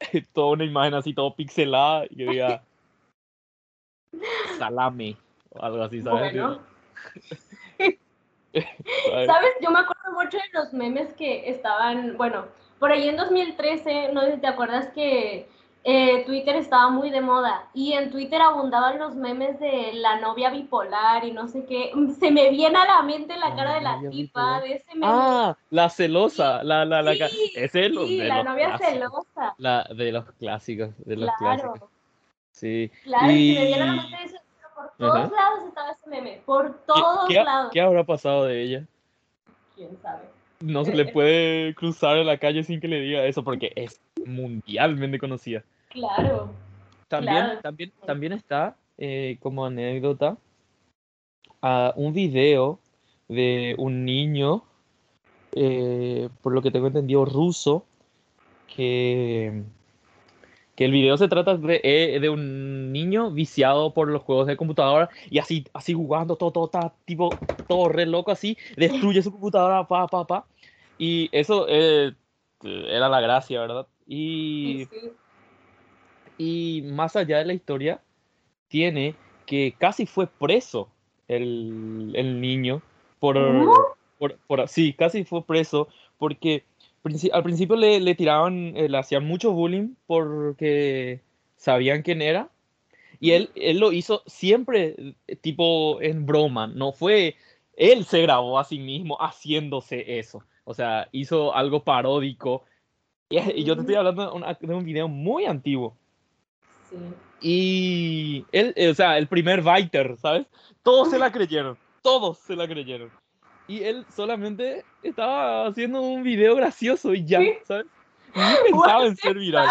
toda 0.32 0.52
una 0.52 0.64
imagen 0.64 0.94
así, 0.94 1.12
todo 1.12 1.34
pixelada, 1.34 2.04
y 2.08 2.16
que 2.16 2.24
diga 2.26 2.62
salame 4.58 5.16
o 5.50 5.62
algo 5.64 5.82
así, 5.82 6.00
¿sabes? 6.02 6.32
Bueno. 6.32 6.60
¿Sabes? 8.52 9.26
¿Sabes? 9.26 9.50
Yo 9.60 9.70
me 9.70 9.80
acuerdo 9.80 10.12
mucho 10.12 10.38
de 10.38 10.44
los 10.58 10.72
memes 10.72 11.12
que 11.14 11.50
estaban, 11.50 12.16
bueno, 12.16 12.46
por 12.78 12.92
ahí 12.92 13.08
en 13.08 13.16
2013, 13.16 14.12
no 14.12 14.22
sé 14.22 14.34
si 14.34 14.40
te 14.40 14.46
acuerdas 14.46 14.88
que 14.94 15.48
eh, 15.88 16.24
Twitter 16.26 16.56
estaba 16.56 16.90
muy 16.90 17.10
de 17.10 17.20
moda 17.20 17.68
y 17.72 17.92
en 17.92 18.10
Twitter 18.10 18.42
abundaban 18.42 18.98
los 18.98 19.14
memes 19.14 19.60
de 19.60 19.92
la 19.94 20.18
novia 20.20 20.50
bipolar 20.50 21.24
y 21.24 21.30
no 21.32 21.46
sé 21.46 21.64
qué. 21.64 21.92
Se 22.18 22.30
me 22.32 22.50
viene 22.50 22.76
a 22.76 22.84
la 22.86 23.02
mente 23.02 23.36
la 23.36 23.50
La 23.50 23.54
cara 23.56 23.74
de 23.74 23.80
la 23.82 23.98
tipa 24.00 24.10
bipolar. 24.10 24.62
de 24.62 24.72
ese 24.74 24.94
meme. 24.94 25.06
Ah, 25.06 25.56
la 25.70 25.88
celosa, 25.88 26.62
la, 26.64 26.84
la, 26.84 27.02
la, 27.02 27.12
Sí, 27.28 27.52
es 27.54 27.72
lo- 27.92 28.06
sí, 28.06 28.18
de 28.18 28.28
la 28.28 28.36
los 28.38 28.44
novia 28.46 28.66
clásicos. 28.76 28.92
celosa. 28.92 29.54
La, 29.58 29.84
de 29.94 30.12
los 30.12 30.32
clásicos, 30.32 30.90
de 30.98 31.16
los 31.16 31.30
Claro, 31.38 31.62
clásicos. 31.62 31.90
Sí. 32.50 32.90
claro, 33.04 33.30
y 33.32 33.54
se 33.54 33.60
me 33.60 33.66
viene 33.66 33.82
a 33.82 33.86
la 33.86 33.92
mente 33.92 34.16
eso, 34.24 34.36
pero 34.56 34.74
por 34.74 34.96
todos 34.98 35.14
Ajá. 35.14 35.30
lados 35.34 35.68
estaba 35.68 35.90
ese 35.92 36.10
meme, 36.10 36.42
por 36.46 36.72
¿Qué, 36.72 36.82
todos 36.86 37.28
qué 37.28 37.34
lados. 37.44 37.70
qué 37.72 37.80
habrá 37.80 38.02
pasado 38.02 38.44
de 38.46 38.62
ella? 38.62 38.84
¿Quién 39.76 39.96
sabe? 40.02 40.24
No 40.60 40.84
se 40.84 40.94
le 40.94 41.06
puede 41.12 41.74
cruzar 41.74 42.18
en 42.18 42.26
la 42.26 42.38
calle 42.38 42.62
sin 42.64 42.80
que 42.80 42.88
le 42.88 43.00
diga 43.00 43.24
eso 43.26 43.44
porque 43.44 43.72
es 43.76 44.00
mundialmente 44.24 45.18
conocida. 45.18 45.64
Claro. 45.88 46.50
También, 47.08 47.44
Claro. 47.44 47.60
también, 47.60 47.92
también 48.04 48.32
está 48.32 48.76
eh, 48.98 49.38
como 49.40 49.64
anécdota 49.64 50.36
un 51.96 52.12
video 52.12 52.78
de 53.28 53.74
un 53.78 54.04
niño, 54.04 54.62
eh, 55.54 56.28
por 56.42 56.52
lo 56.52 56.62
que 56.62 56.70
tengo 56.70 56.86
entendido, 56.86 57.24
ruso, 57.24 57.84
que, 58.74 59.62
que 60.76 60.84
el 60.84 60.92
video 60.92 61.16
se 61.16 61.28
trata 61.28 61.56
de, 61.56 61.80
eh, 61.82 62.20
de 62.20 62.28
un 62.28 62.92
niño 62.92 63.30
viciado 63.32 63.94
por 63.94 64.08
los 64.08 64.22
juegos 64.22 64.46
de 64.46 64.56
computadora 64.56 65.10
y 65.30 65.38
así, 65.38 65.64
así 65.74 65.94
jugando 65.94 66.36
todo, 66.36 66.52
todo, 66.52 66.70
tipo, 67.04 67.34
todo 67.66 67.88
re 67.88 68.06
loco 68.06 68.30
así, 68.30 68.56
destruye 68.76 69.22
su 69.22 69.32
computadora, 69.32 69.86
pa, 69.88 70.06
pa, 70.06 70.26
pa. 70.26 70.46
Y 70.98 71.28
eso 71.32 71.66
eh, 71.68 72.14
era 72.62 73.08
la 73.08 73.20
gracia, 73.20 73.60
¿verdad? 73.60 73.86
Y... 74.06 74.86
Sí, 74.90 75.00
sí. 75.00 75.10
Y 76.38 76.82
más 76.92 77.16
allá 77.16 77.38
de 77.38 77.46
la 77.46 77.54
historia, 77.54 78.02
tiene 78.68 79.16
que 79.46 79.76
casi 79.78 80.06
fue 80.06 80.26
preso 80.26 80.90
el, 81.28 82.12
el 82.14 82.40
niño 82.40 82.82
por, 83.18 83.36
por, 84.18 84.38
por- 84.46 84.68
Sí, 84.68 84.92
casi 84.92 85.24
fue 85.24 85.44
preso 85.46 85.88
porque 86.18 86.64
al 87.32 87.42
principio 87.42 87.76
le, 87.76 88.00
le 88.00 88.14
tiraban, 88.14 88.76
eh, 88.76 88.88
le 88.88 88.98
hacían 88.98 89.24
mucho 89.26 89.52
bullying 89.52 89.94
porque 90.06 91.20
sabían 91.56 92.02
quién 92.02 92.22
era. 92.22 92.48
Y 93.20 93.30
él, 93.32 93.50
él 93.54 93.78
lo 93.78 93.92
hizo 93.92 94.22
siempre 94.26 95.14
tipo 95.40 96.00
en 96.02 96.26
broma, 96.26 96.66
no 96.66 96.92
fue, 96.92 97.36
él 97.76 98.04
se 98.04 98.20
grabó 98.22 98.58
a 98.58 98.64
sí 98.64 98.78
mismo 98.78 99.16
haciéndose 99.20 100.18
eso. 100.18 100.42
O 100.64 100.74
sea, 100.74 101.08
hizo 101.12 101.54
algo 101.54 101.82
paródico. 101.82 102.64
Y, 103.28 103.38
y 103.38 103.64
yo 103.64 103.74
te 103.74 103.80
estoy 103.80 103.96
hablando 103.96 104.30
de, 104.30 104.36
una- 104.36 104.54
de 104.60 104.72
un 104.74 104.84
video 104.84 105.08
muy 105.08 105.46
antiguo. 105.46 105.96
Sí. 106.88 106.96
Y 107.40 108.44
él, 108.52 108.72
eh, 108.76 108.88
o 108.88 108.94
sea, 108.94 109.18
el 109.18 109.26
primer 109.26 109.62
Viter, 109.62 110.16
¿sabes? 110.16 110.46
Todos 110.84 111.10
se 111.10 111.18
la 111.18 111.32
creyeron, 111.32 111.76
todos 112.02 112.38
se 112.38 112.54
la 112.54 112.68
creyeron. 112.68 113.10
Y 113.68 113.82
él 113.82 114.04
solamente 114.14 114.84
estaba 115.02 115.66
haciendo 115.66 116.00
un 116.00 116.22
video 116.22 116.54
gracioso 116.54 117.14
y 117.14 117.24
ya, 117.24 117.40
¿sabes? 117.64 117.86
Ni 118.34 118.70
pensaba 118.70 119.06
en 119.06 119.16
ser 119.16 119.38
viral. 119.38 119.68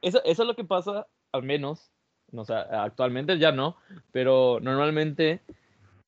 Eso, 0.00 0.22
eso 0.24 0.42
es 0.42 0.46
lo 0.46 0.54
que 0.54 0.64
pasa, 0.64 1.06
al 1.32 1.42
menos, 1.42 1.90
no, 2.30 2.42
o 2.42 2.44
sea, 2.44 2.60
actualmente 2.84 3.38
ya 3.38 3.52
no, 3.52 3.76
pero 4.12 4.58
normalmente 4.60 5.40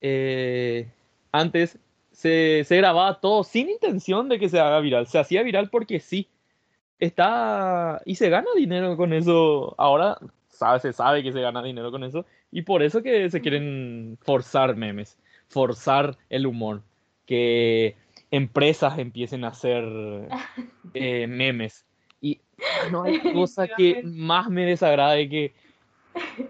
eh, 0.01 0.89
antes 1.33 1.79
se, 2.13 2.65
se 2.65 2.77
grababa 2.77 3.21
todo 3.21 3.45
sin 3.45 3.69
intención 3.69 4.29
de 4.29 4.39
que 4.39 4.49
se 4.49 4.61
haga 4.61 4.81
viral. 4.81 5.07
Se 5.07 5.19
hacía 5.19 5.43
viral 5.43 5.71
porque 5.71 6.01
sí. 6.01 6.29
Está 6.99 8.03
y 8.05 8.17
se 8.17 8.29
gana 8.29 8.49
dinero 8.55 8.97
con 8.97 9.15
eso. 9.15 9.75
Ahora 9.79 10.19
sabe, 10.49 10.81
se 10.81 10.93
sabe 10.93 11.23
que 11.23 11.33
se 11.33 11.41
gana 11.41 11.63
dinero 11.63 11.91
con 11.91 12.05
eso. 12.05 12.27
Y 12.53 12.63
por 12.63 12.83
eso 12.83 13.03
que 13.03 13.31
se 13.31 13.41
quieren 13.41 14.19
forzar 14.21 14.77
memes, 14.77 15.19
forzar 15.51 16.17
el 16.31 16.47
humor. 16.47 16.83
Que 17.27 17.97
empresas 18.31 18.99
empiecen 18.99 19.45
a 19.45 19.49
hacer 19.49 19.85
eh, 20.95 21.27
memes. 21.29 21.85
Y 22.21 22.41
no 22.91 23.03
hay 23.03 23.19
cosa 23.33 23.69
que 23.69 24.03
más 24.05 24.49
me 24.49 24.65
desagrade 24.65 25.29
que 25.29 25.55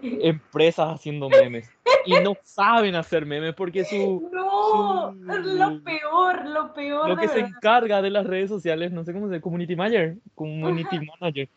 empresas 0.01 0.87
haciendo 0.95 1.29
memes. 1.29 1.69
Y 2.05 2.13
no 2.23 2.35
saben 2.43 2.95
hacer 2.95 3.25
memes 3.27 3.53
porque 3.53 3.85
su, 3.85 4.27
No, 4.33 5.11
su- 5.13 5.19
lo 5.23 5.83
peor, 5.83 6.47
lo 6.47 6.73
peor. 6.73 7.09
lo 7.09 7.17
que 7.17 7.27
se 7.27 7.39
encarga 7.41 8.01
de 8.01 8.09
las 8.09 8.25
redes 8.25 8.49
sociales, 8.49 8.91
no 8.91 9.03
sé 9.03 9.13
cómo 9.13 9.27
se 9.27 9.33
dice, 9.33 9.41
community 9.41 9.75
manager, 9.75 10.17
community 10.33 10.99
manager. 11.19 11.47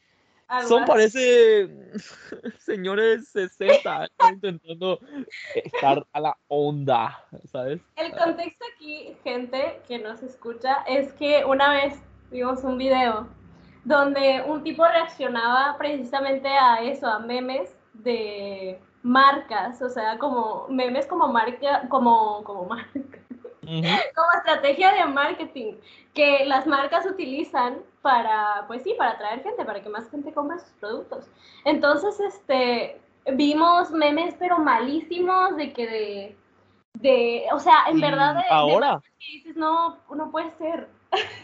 Son 0.68 0.84
parece 0.84 1.68
señores 2.58 3.28
60 3.28 3.96
años 3.96 4.10
intentando 4.32 5.00
estar 5.54 6.06
a 6.12 6.20
la 6.20 6.38
onda, 6.48 7.24
¿sabes? 7.50 7.80
El 7.96 8.12
contexto 8.12 8.64
aquí, 8.74 9.16
gente 9.24 9.80
que 9.88 9.98
nos 9.98 10.22
escucha, 10.22 10.84
es 10.86 11.12
que 11.14 11.44
una 11.44 11.72
vez 11.72 11.94
vimos 12.30 12.62
un 12.64 12.78
video 12.78 13.26
donde 13.84 14.42
un 14.46 14.62
tipo 14.62 14.84
reaccionaba 14.86 15.76
precisamente 15.78 16.48
a 16.48 16.82
eso, 16.82 17.06
a 17.06 17.18
memes 17.18 17.74
de 17.92 18.78
marcas, 19.02 19.80
o 19.82 19.88
sea, 19.88 20.18
como 20.18 20.66
memes 20.68 21.06
como 21.06 21.28
marca, 21.28 21.86
como, 21.88 22.42
como 22.44 22.64
marca, 22.64 23.18
como 24.14 24.32
estrategia 24.36 24.92
de 24.92 25.04
marketing 25.06 25.74
que 26.14 26.44
las 26.46 26.66
marcas 26.66 27.06
utilizan 27.06 27.78
para, 28.02 28.64
pues 28.66 28.82
sí, 28.82 28.94
para 28.96 29.12
atraer 29.12 29.42
gente, 29.42 29.64
para 29.64 29.82
que 29.82 29.88
más 29.88 30.10
gente 30.10 30.32
compre 30.32 30.58
sus 30.58 30.72
productos. 30.80 31.26
Entonces, 31.64 32.18
este, 32.20 33.00
vimos 33.32 33.90
memes 33.90 34.34
pero 34.38 34.58
malísimos 34.58 35.56
de 35.56 35.72
que 35.72 35.86
de, 35.86 36.36
de 36.94 37.46
o 37.52 37.58
sea, 37.58 37.86
en 37.88 38.00
verdad 38.00 38.36
de, 38.36 38.42
ahora 38.50 39.00
dices, 39.18 39.56
no, 39.56 39.98
no 40.14 40.30
puede 40.30 40.50
ser. 40.58 40.88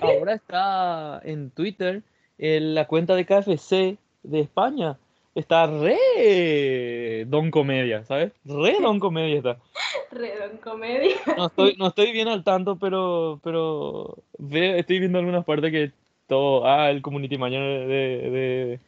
Ahora 0.00 0.35
está 0.35 1.21
en 1.25 1.50
Twitter 1.50 2.03
en 2.39 2.75
la 2.75 2.87
cuenta 2.87 3.15
de 3.15 3.27
KFC 3.27 3.99
de 4.23 4.41
España. 4.41 4.99
Está 5.34 5.66
re 5.66 7.25
Don 7.26 7.50
Comedia, 7.50 8.04
¿sabes? 8.04 8.32
Re 8.44 8.80
Don 8.80 8.99
Comedia 8.99 9.38
está. 9.38 9.58
Re 10.10 10.34
Don 10.38 10.58
Comedia. 10.58 11.16
No 11.37 11.46
estoy, 11.46 11.76
no 11.78 11.88
estoy 11.88 12.12
bien 12.12 12.26
al 12.28 12.42
tanto, 12.42 12.76
pero, 12.76 13.40
pero 13.44 14.18
veo, 14.38 14.75
estoy 14.75 14.99
viendo 14.99 15.18
algunas 15.18 15.44
partes 15.44 15.70
que 15.70 15.92
todo, 16.26 16.66
ah, 16.66 16.90
el 16.90 17.00
community 17.00 17.38
manager 17.38 17.87
de, 17.87 18.30
de, 18.30 18.80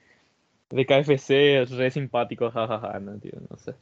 de 0.71 0.87
KFC 0.87 1.63
es 1.63 1.71
re 1.71 1.91
simpático, 1.91 2.51
jajaja, 2.51 2.99
no, 2.99 3.19
tío, 3.19 3.33
no 3.49 3.57
sé. 3.57 3.75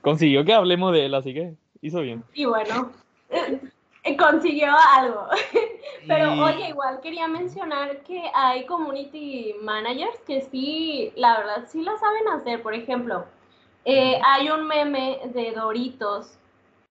Consiguió 0.00 0.44
que 0.44 0.52
hablemos 0.52 0.92
de 0.92 1.06
él, 1.06 1.14
así 1.14 1.34
que 1.34 1.54
hizo 1.82 2.00
bien. 2.00 2.24
Y 2.34 2.46
bueno, 2.46 2.92
consiguió 4.14 4.68
algo. 4.94 5.26
Pero 6.06 6.32
oye, 6.44 6.68
igual 6.68 7.00
quería 7.00 7.26
mencionar 7.26 8.02
que 8.02 8.22
hay 8.34 8.64
community 8.66 9.54
managers 9.60 10.18
que 10.26 10.42
sí, 10.42 11.12
la 11.16 11.38
verdad, 11.38 11.64
sí 11.66 11.82
la 11.82 11.96
saben 11.98 12.28
hacer. 12.28 12.62
Por 12.62 12.74
ejemplo, 12.74 13.24
eh, 13.84 14.20
hay 14.24 14.50
un 14.50 14.66
meme 14.66 15.20
de 15.34 15.52
Doritos 15.52 16.38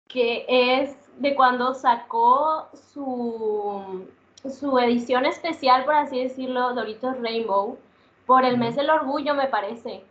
que 0.07 0.45
es 0.48 0.98
de 1.17 1.36
cuando 1.36 1.74
sacó 1.74 2.69
su, 2.93 4.05
su 4.50 4.77
edición 4.79 5.25
especial, 5.25 5.86
por 5.86 5.95
así 5.95 6.22
decirlo, 6.22 6.74
Doritos 6.74 7.19
Rainbow, 7.22 7.77
por 8.25 8.43
el 8.43 8.57
mes 8.57 8.75
del 8.75 8.89
orgullo, 8.89 9.34
me 9.34 9.48
parece. 9.48 10.03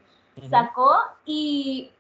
Sacó 0.51 0.97
y 1.25 1.91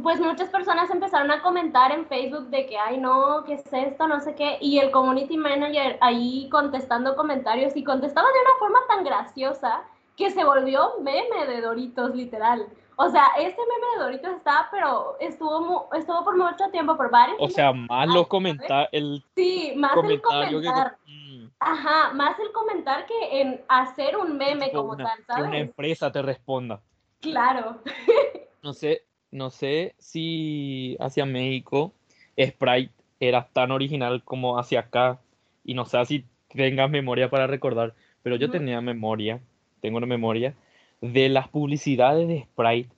pues 0.00 0.18
muchas 0.20 0.48
personas 0.48 0.90
empezaron 0.90 1.30
a 1.30 1.42
comentar 1.42 1.92
en 1.92 2.06
Facebook 2.06 2.48
de 2.48 2.64
que, 2.66 2.78
ay, 2.78 2.98
no, 2.98 3.44
¿qué 3.44 3.54
es 3.54 3.72
esto? 3.72 4.06
No 4.06 4.20
sé 4.20 4.34
qué. 4.34 4.56
Y 4.60 4.78
el 4.78 4.90
community 4.90 5.36
manager 5.36 5.98
ahí 6.00 6.48
contestando 6.50 7.14
comentarios 7.14 7.76
y 7.76 7.84
contestaba 7.84 8.26
de 8.28 8.40
una 8.40 8.58
forma 8.58 8.78
tan 8.88 9.04
graciosa 9.04 9.82
que 10.16 10.30
se 10.30 10.44
volvió 10.44 10.94
meme 11.00 11.46
de 11.46 11.60
Doritos, 11.60 12.14
literal. 12.14 12.66
O 12.96 13.10
sea, 13.10 13.26
ese 13.38 13.56
meme 13.56 13.96
de 13.96 14.02
Doritos 14.02 14.36
está, 14.36 14.68
pero 14.70 15.16
estuvo, 15.20 15.90
estuvo 15.92 16.24
por 16.24 16.38
mucho 16.38 16.70
tiempo, 16.70 16.96
por 16.96 17.10
varios. 17.10 17.36
O 17.38 17.48
sea, 17.48 17.72
más 17.74 18.08
los 18.08 18.28
comentarios. 18.28 19.22
Sí, 19.36 19.74
más 19.76 19.92
el 19.96 20.22
comentar. 20.22 20.96
Ajá, 21.58 22.12
más 22.14 22.38
el 22.40 22.50
comentar 22.52 23.04
que 23.06 23.40
en 23.40 23.62
hacer 23.68 24.16
un 24.16 24.38
meme 24.38 24.72
como 24.72 24.96
tal, 24.96 25.22
¿sabes? 25.26 25.42
Que 25.42 25.48
una 25.48 25.58
empresa 25.58 26.10
te 26.10 26.22
responda. 26.22 26.80
Claro. 27.20 27.76
No 28.62 28.72
sé, 28.72 29.02
no 29.32 29.50
sé 29.50 29.94
si 29.98 30.96
hacia 31.00 31.26
México 31.26 31.92
Sprite 32.40 32.92
era 33.18 33.48
tan 33.52 33.70
original 33.70 34.22
como 34.24 34.58
hacia 34.58 34.80
acá. 34.80 35.20
Y 35.64 35.74
no 35.74 35.86
sé 35.86 36.04
si 36.06 36.24
tengas 36.48 36.90
memoria 36.90 37.30
para 37.30 37.46
recordar, 37.46 37.94
pero 38.22 38.36
yo 38.36 38.50
tenía 38.50 38.80
memoria, 38.80 39.40
tengo 39.80 39.98
una 39.98 40.06
memoria, 40.06 40.54
de 41.00 41.28
las 41.28 41.48
publicidades 41.48 42.28
de 42.28 42.42
Sprite. 42.42 42.90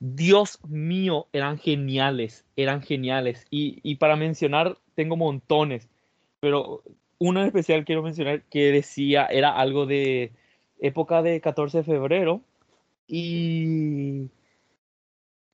Dios 0.00 0.58
mío, 0.64 1.28
eran 1.32 1.58
geniales, 1.58 2.44
eran 2.56 2.82
geniales. 2.82 3.46
Y, 3.50 3.78
y 3.82 3.96
para 3.96 4.16
mencionar, 4.16 4.78
tengo 4.94 5.16
montones, 5.16 5.88
pero 6.40 6.82
uno 7.18 7.40
en 7.40 7.46
especial 7.46 7.84
quiero 7.84 8.02
mencionar 8.02 8.42
que 8.42 8.72
decía, 8.72 9.26
era 9.26 9.50
algo 9.50 9.86
de 9.86 10.32
época 10.80 11.22
de 11.22 11.40
14 11.40 11.78
de 11.78 11.84
febrero. 11.84 12.42
Y 13.06 14.28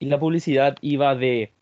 y 0.00 0.06
la 0.06 0.18
publicidad 0.18 0.76
iba 0.80 1.14
de 1.14 1.52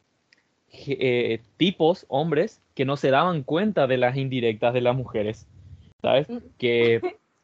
eh, 0.72 1.42
tipos, 1.58 2.06
hombres, 2.08 2.62
que 2.74 2.84
no 2.84 2.96
se 2.96 3.10
daban 3.10 3.42
cuenta 3.42 3.86
de 3.86 3.98
las 3.98 4.16
indirectas 4.16 4.72
de 4.72 4.80
las 4.80 4.96
mujeres. 4.96 5.46
¿Sabes? 6.00 6.30
Mm. 6.30 6.38
Que, 6.56 7.00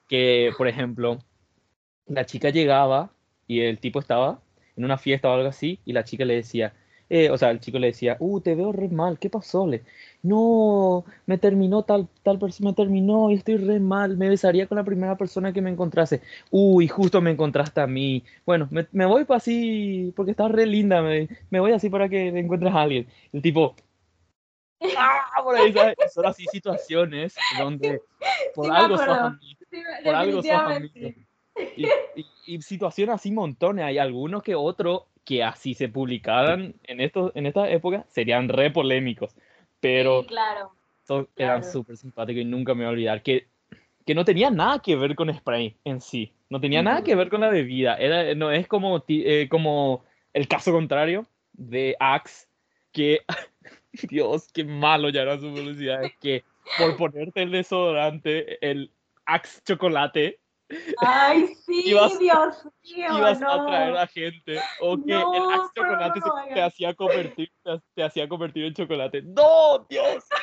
que, 0.08 0.52
por 0.56 0.68
ejemplo, 0.68 1.18
la 2.06 2.24
chica 2.24 2.50
llegaba 2.50 3.10
y 3.48 3.60
el 3.60 3.78
tipo 3.80 3.98
estaba 3.98 4.40
en 4.76 4.84
una 4.84 4.96
fiesta 4.96 5.28
o 5.28 5.34
algo 5.34 5.48
así 5.48 5.80
y 5.84 5.92
la 5.92 6.04
chica 6.04 6.24
le 6.24 6.36
decía, 6.36 6.74
eh, 7.16 7.30
o 7.30 7.38
sea, 7.38 7.52
el 7.52 7.60
chico 7.60 7.78
le 7.78 7.86
decía, 7.86 8.16
uh, 8.18 8.40
te 8.40 8.56
veo 8.56 8.72
re 8.72 8.88
mal, 8.88 9.20
¿qué 9.20 9.30
pasó? 9.30 9.68
Le? 9.68 9.84
No, 10.24 11.04
me 11.26 11.38
terminó 11.38 11.84
tal, 11.84 12.08
tal 12.24 12.40
persona, 12.40 12.70
me 12.70 12.74
terminó 12.74 13.30
y 13.30 13.34
estoy 13.34 13.56
re 13.56 13.78
mal, 13.78 14.16
me 14.16 14.28
besaría 14.28 14.66
con 14.66 14.78
la 14.78 14.82
primera 14.82 15.16
persona 15.16 15.52
que 15.52 15.62
me 15.62 15.70
encontrase. 15.70 16.22
Uy, 16.50 16.88
justo 16.88 17.20
me 17.20 17.30
encontraste 17.30 17.80
a 17.80 17.86
mí. 17.86 18.24
Bueno, 18.44 18.66
me, 18.72 18.88
me 18.90 19.06
voy 19.06 19.24
para 19.26 19.38
así, 19.38 20.12
porque 20.16 20.32
estás 20.32 20.50
re 20.50 20.66
linda, 20.66 21.02
me, 21.02 21.28
me, 21.50 21.60
voy 21.60 21.70
así 21.70 21.88
para 21.88 22.08
que 22.08 22.36
encuentres 22.36 22.74
a 22.74 22.82
alguien. 22.82 23.06
El 23.32 23.42
tipo, 23.42 23.76
¡ah! 24.98 25.40
Por 25.40 25.54
ahí, 25.54 25.72
¿sabes? 25.72 25.94
Son 26.12 26.26
así 26.26 26.46
situaciones 26.50 27.36
donde 27.56 28.02
por 28.56 28.72
algo 28.72 28.98
sos 28.98 29.06
por 30.02 30.14
algo 30.16 30.42
sos 30.42 30.80
y, 31.76 31.86
y, 32.16 32.26
y 32.46 32.62
situaciones 32.62 33.14
así 33.14 33.30
montones, 33.30 33.84
hay 33.84 33.98
algunos 33.98 34.42
que 34.42 34.56
otros 34.56 35.02
que 35.24 35.42
así 35.42 35.74
se 35.74 35.88
publicaran 35.88 36.74
en, 36.84 37.00
estos, 37.00 37.32
en 37.34 37.46
esta 37.46 37.68
época 37.70 38.04
serían 38.08 38.48
re 38.48 38.70
polémicos, 38.70 39.34
pero 39.80 40.24
claro, 40.26 40.72
eran 41.36 41.64
súper 41.64 41.96
simpáticos 41.96 42.42
y 42.42 42.44
nunca 42.44 42.74
me 42.74 42.84
voy 42.84 42.86
a 42.86 42.92
olvidar 42.92 43.22
que, 43.22 43.48
que 44.06 44.14
no 44.14 44.24
tenía 44.24 44.50
nada 44.50 44.80
que 44.80 44.96
ver 44.96 45.14
con 45.14 45.32
Spray 45.32 45.76
en 45.84 46.00
sí, 46.00 46.32
no 46.50 46.60
tenía 46.60 46.82
nada 46.82 47.02
que 47.02 47.14
ver 47.14 47.30
con 47.30 47.40
la 47.40 47.48
bebida, 47.48 47.96
era, 47.96 48.34
no, 48.34 48.50
es 48.50 48.68
como, 48.68 49.02
eh, 49.08 49.48
como 49.50 50.04
el 50.32 50.46
caso 50.46 50.72
contrario 50.72 51.26
de 51.52 51.96
Axe, 51.98 52.46
que, 52.92 53.22
Dios, 54.10 54.50
qué 54.52 54.64
malo 54.64 55.08
ya 55.08 55.22
era 55.22 55.38
su 55.38 55.52
publicidad, 55.52 56.02
que 56.20 56.44
por 56.78 56.96
ponerte 56.96 57.42
el 57.42 57.50
desodorante, 57.50 58.58
el 58.66 58.90
Axe 59.24 59.62
chocolate, 59.64 60.38
Ay, 60.98 61.54
sí, 61.66 61.82
Dios 61.84 62.18
mío. 62.18 62.52
Ibas 62.82 63.42
a 63.42 63.54
atraer 63.54 63.96
a 63.96 64.06
gente. 64.06 64.60
O 64.80 64.96
que 64.96 65.12
el 65.12 65.52
Axe 65.52 65.70
chocolate 65.74 66.20
te, 66.52 66.62
hacía 66.62 66.94
convertir, 66.94 67.52
te, 67.94 68.02
hacía 68.02 68.28
convertir 68.28 68.64
en 68.64 68.74
chocolate. 68.74 69.22
¡No, 69.22 69.86
Dios! 69.88 70.24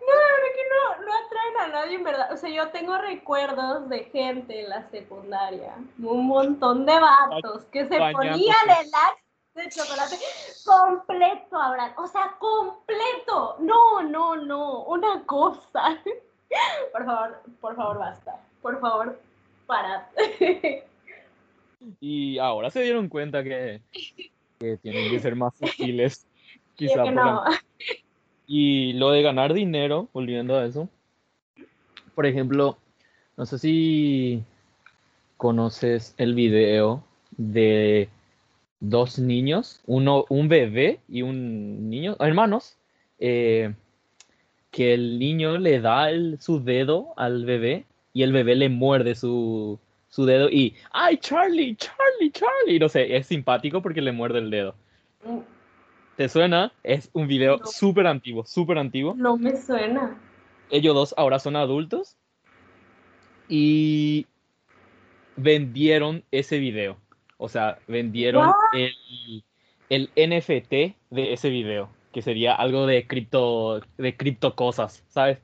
No, 0.00 0.14
es 0.14 0.56
que 0.56 0.62
no, 0.68 1.06
no 1.06 1.26
atraen 1.26 1.58
a 1.60 1.68
nadie 1.68 1.96
en 1.96 2.04
verdad. 2.04 2.32
O 2.32 2.36
sea, 2.36 2.48
yo 2.48 2.68
tengo 2.68 2.96
recuerdos 2.96 3.88
de 3.88 4.04
gente 4.04 4.60
en 4.60 4.70
la 4.70 4.88
secundaria, 4.90 5.74
un 5.98 6.26
montón 6.26 6.86
de 6.86 6.98
vatos 6.98 7.64
que 7.66 7.86
se 7.86 7.98
ponían 7.98 8.70
el 8.70 8.90
Axe 8.94 9.28
de 9.54 9.68
chocolate 9.68 10.16
completo, 10.64 11.56
Abraham. 11.56 11.94
O 11.96 12.06
sea, 12.06 12.36
completo. 12.38 13.56
No, 13.60 14.02
no, 14.02 14.36
no. 14.36 14.84
Una 14.84 15.24
cosa. 15.26 15.98
Por 16.92 17.04
favor, 17.04 17.42
por 17.60 17.76
favor, 17.76 17.98
basta. 17.98 18.40
Por 18.62 18.80
favor, 18.80 19.20
parad. 19.66 20.02
Y 22.00 22.38
ahora 22.38 22.70
se 22.70 22.82
dieron 22.82 23.08
cuenta 23.08 23.44
que, 23.44 23.80
que 24.58 24.76
tienen 24.78 25.10
que 25.10 25.20
ser 25.20 25.36
más 25.36 25.56
sutiles. 25.56 26.26
Quizá. 26.76 27.04
Y 28.46 28.94
lo 28.94 29.10
de 29.10 29.22
ganar 29.22 29.52
dinero, 29.52 30.08
volviendo 30.12 30.56
a 30.56 30.64
eso. 30.64 30.88
Por 32.14 32.26
ejemplo, 32.26 32.78
no 33.36 33.46
sé 33.46 33.58
si 33.58 34.42
conoces 35.36 36.14
el 36.18 36.34
video 36.34 37.04
de 37.36 38.08
dos 38.80 39.18
niños, 39.18 39.80
uno, 39.86 40.24
un 40.28 40.48
bebé 40.48 41.00
y 41.08 41.22
un 41.22 41.90
niño, 41.90 42.16
hermanos, 42.20 42.76
eh, 43.18 43.74
que 44.70 44.94
el 44.94 45.18
niño 45.18 45.58
le 45.58 45.80
da 45.80 46.08
su 46.38 46.62
dedo 46.62 47.14
al 47.16 47.44
bebé 47.44 47.86
y 48.12 48.22
el 48.22 48.32
bebé 48.32 48.54
le 48.54 48.68
muerde 48.68 49.14
su, 49.14 49.78
su 50.08 50.24
dedo 50.26 50.48
y 50.50 50.74
¡ay, 50.92 51.18
Charlie, 51.18 51.76
Charlie, 51.76 52.30
Charlie! 52.30 52.78
No 52.78 52.88
sé, 52.88 53.16
es 53.16 53.26
simpático 53.26 53.82
porque 53.82 54.00
le 54.00 54.12
muerde 54.12 54.38
el 54.40 54.50
dedo. 54.50 54.74
¿Te 56.16 56.28
suena? 56.28 56.72
Es 56.82 57.10
un 57.12 57.28
video 57.28 57.64
súper 57.64 58.06
antiguo, 58.06 58.44
súper 58.44 58.78
antiguo. 58.78 59.14
No 59.16 59.36
me 59.36 59.56
suena. 59.56 60.18
Ellos 60.70 60.94
dos 60.94 61.14
ahora 61.16 61.38
son 61.38 61.56
adultos 61.56 62.16
y 63.48 64.26
vendieron 65.36 66.24
ese 66.30 66.58
video. 66.58 66.98
O 67.36 67.48
sea, 67.48 67.78
vendieron 67.86 68.52
el, 68.72 69.44
el 69.88 70.10
NFT 70.16 70.70
de 71.10 71.32
ese 71.32 71.50
video 71.50 71.88
que 72.18 72.22
sería 72.22 72.52
algo 72.56 72.84
de 72.86 73.06
cripto, 73.06 73.80
de 73.96 74.16
cripto 74.16 74.56
cosas, 74.56 75.04
¿sabes? 75.06 75.38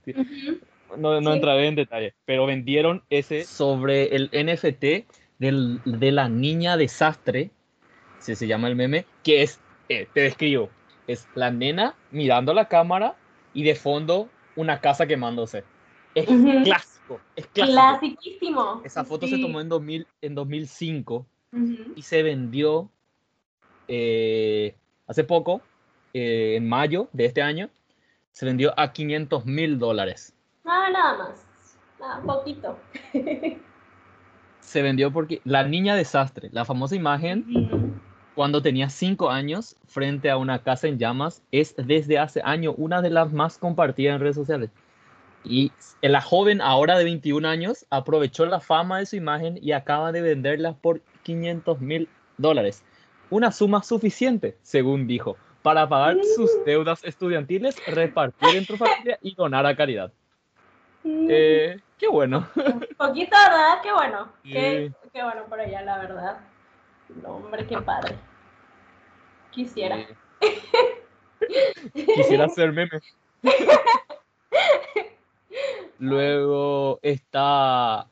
no, 0.98 1.20
no 1.20 1.30
Sí. 1.30 1.34
entraré 1.36 1.68
en 1.68 1.76
detalle, 1.76 2.14
pero 2.24 2.46
vendieron 2.46 3.04
ese 3.10 3.44
sobre 3.44 4.16
el 4.16 4.28
NFT 4.32 5.06
del- 5.38 5.80
de 5.84 6.10
la 6.10 6.28
niña 6.28 6.76
desastre, 6.76 7.50
si 8.18 8.34
se 8.34 8.48
llama 8.48 8.66
el 8.66 8.74
meme, 8.74 9.04
que 9.22 9.42
es, 9.42 9.60
eh, 9.88 10.08
te 10.12 10.22
describo, 10.22 10.68
es 11.06 11.28
la 11.34 11.52
nena 11.52 11.94
mirando 12.10 12.52
la 12.52 12.66
cámara 12.66 13.14
y 13.52 13.62
de 13.62 13.76
fondo 13.76 14.28
una 14.56 14.80
casa 14.80 15.06
quemándose. 15.06 15.62
Es 16.12 16.28
Ujú. 16.28 16.64
clásico, 16.64 17.20
es 17.36 17.46
clásico. 17.46 17.76
Clasiquísimo. 17.76 18.82
Esa 18.84 19.04
foto 19.04 19.28
se 19.28 19.38
tomó 19.38 19.60
en, 19.60 19.68
2000, 19.68 20.08
en 20.22 20.34
2005 20.34 21.24
Ujú. 21.52 21.92
y 21.94 22.02
se 22.02 22.24
vendió 22.24 22.90
eh, 23.86 24.74
hace 25.06 25.22
poco, 25.22 25.62
eh, 26.14 26.54
en 26.56 26.68
mayo 26.68 27.08
de 27.12 27.26
este 27.26 27.42
año, 27.42 27.68
se 28.32 28.46
vendió 28.46 28.72
a 28.78 28.92
500 28.92 29.44
mil 29.44 29.78
dólares. 29.78 30.32
Ah, 30.64 30.88
nada 30.90 31.18
más. 31.18 31.78
Nada, 32.00 32.22
poquito. 32.22 32.78
Se 34.60 34.80
vendió 34.80 35.12
porque 35.12 35.40
la 35.44 35.64
niña 35.64 35.94
desastre, 35.94 36.48
la 36.52 36.64
famosa 36.64 36.96
imagen 36.96 38.00
cuando 38.34 38.62
tenía 38.62 38.88
5 38.88 39.30
años 39.30 39.76
frente 39.86 40.30
a 40.30 40.36
una 40.36 40.62
casa 40.62 40.88
en 40.88 40.98
llamas, 40.98 41.42
es 41.52 41.74
desde 41.76 42.18
hace 42.18 42.40
años 42.44 42.74
una 42.78 43.02
de 43.02 43.10
las 43.10 43.32
más 43.32 43.58
compartidas 43.58 44.14
en 44.14 44.20
redes 44.20 44.36
sociales. 44.36 44.70
Y 45.44 45.72
la 46.00 46.20
joven, 46.20 46.60
ahora 46.60 46.96
de 46.98 47.04
21 47.04 47.46
años, 47.46 47.86
aprovechó 47.90 48.46
la 48.46 48.60
fama 48.60 48.98
de 48.98 49.06
su 49.06 49.16
imagen 49.16 49.58
y 49.60 49.72
acaba 49.72 50.10
de 50.10 50.22
venderla 50.22 50.74
por 50.74 51.02
500 51.22 51.80
mil 51.80 52.08
dólares. 52.38 52.82
Una 53.30 53.52
suma 53.52 53.82
suficiente, 53.82 54.56
según 54.62 55.06
dijo, 55.06 55.36
para 55.64 55.88
pagar 55.88 56.18
sus 56.36 56.62
deudas 56.66 57.02
estudiantiles, 57.04 57.74
repartir 57.86 58.54
entre 58.54 58.76
familia 58.76 59.18
y 59.22 59.34
donar 59.34 59.64
a 59.64 59.74
caridad. 59.74 60.12
Eh, 61.02 61.80
qué 61.96 62.06
bueno. 62.06 62.46
Poquito, 62.98 63.34
¿verdad? 63.34 63.80
Qué 63.82 63.90
bueno. 63.90 64.28
Qué, 64.42 64.92
Sí. 65.02 65.08
qué 65.14 65.22
bueno 65.22 65.46
por 65.48 65.58
allá, 65.58 65.80
la 65.80 65.96
verdad. 65.96 66.40
No, 67.22 67.36
hombre, 67.36 67.66
qué 67.66 67.80
padre. 67.80 68.14
Quisiera. 69.52 70.06
Quisiera 71.94 72.46
ser 72.50 72.72
meme. 72.72 73.00
Luego 75.98 76.98
está 77.00 78.06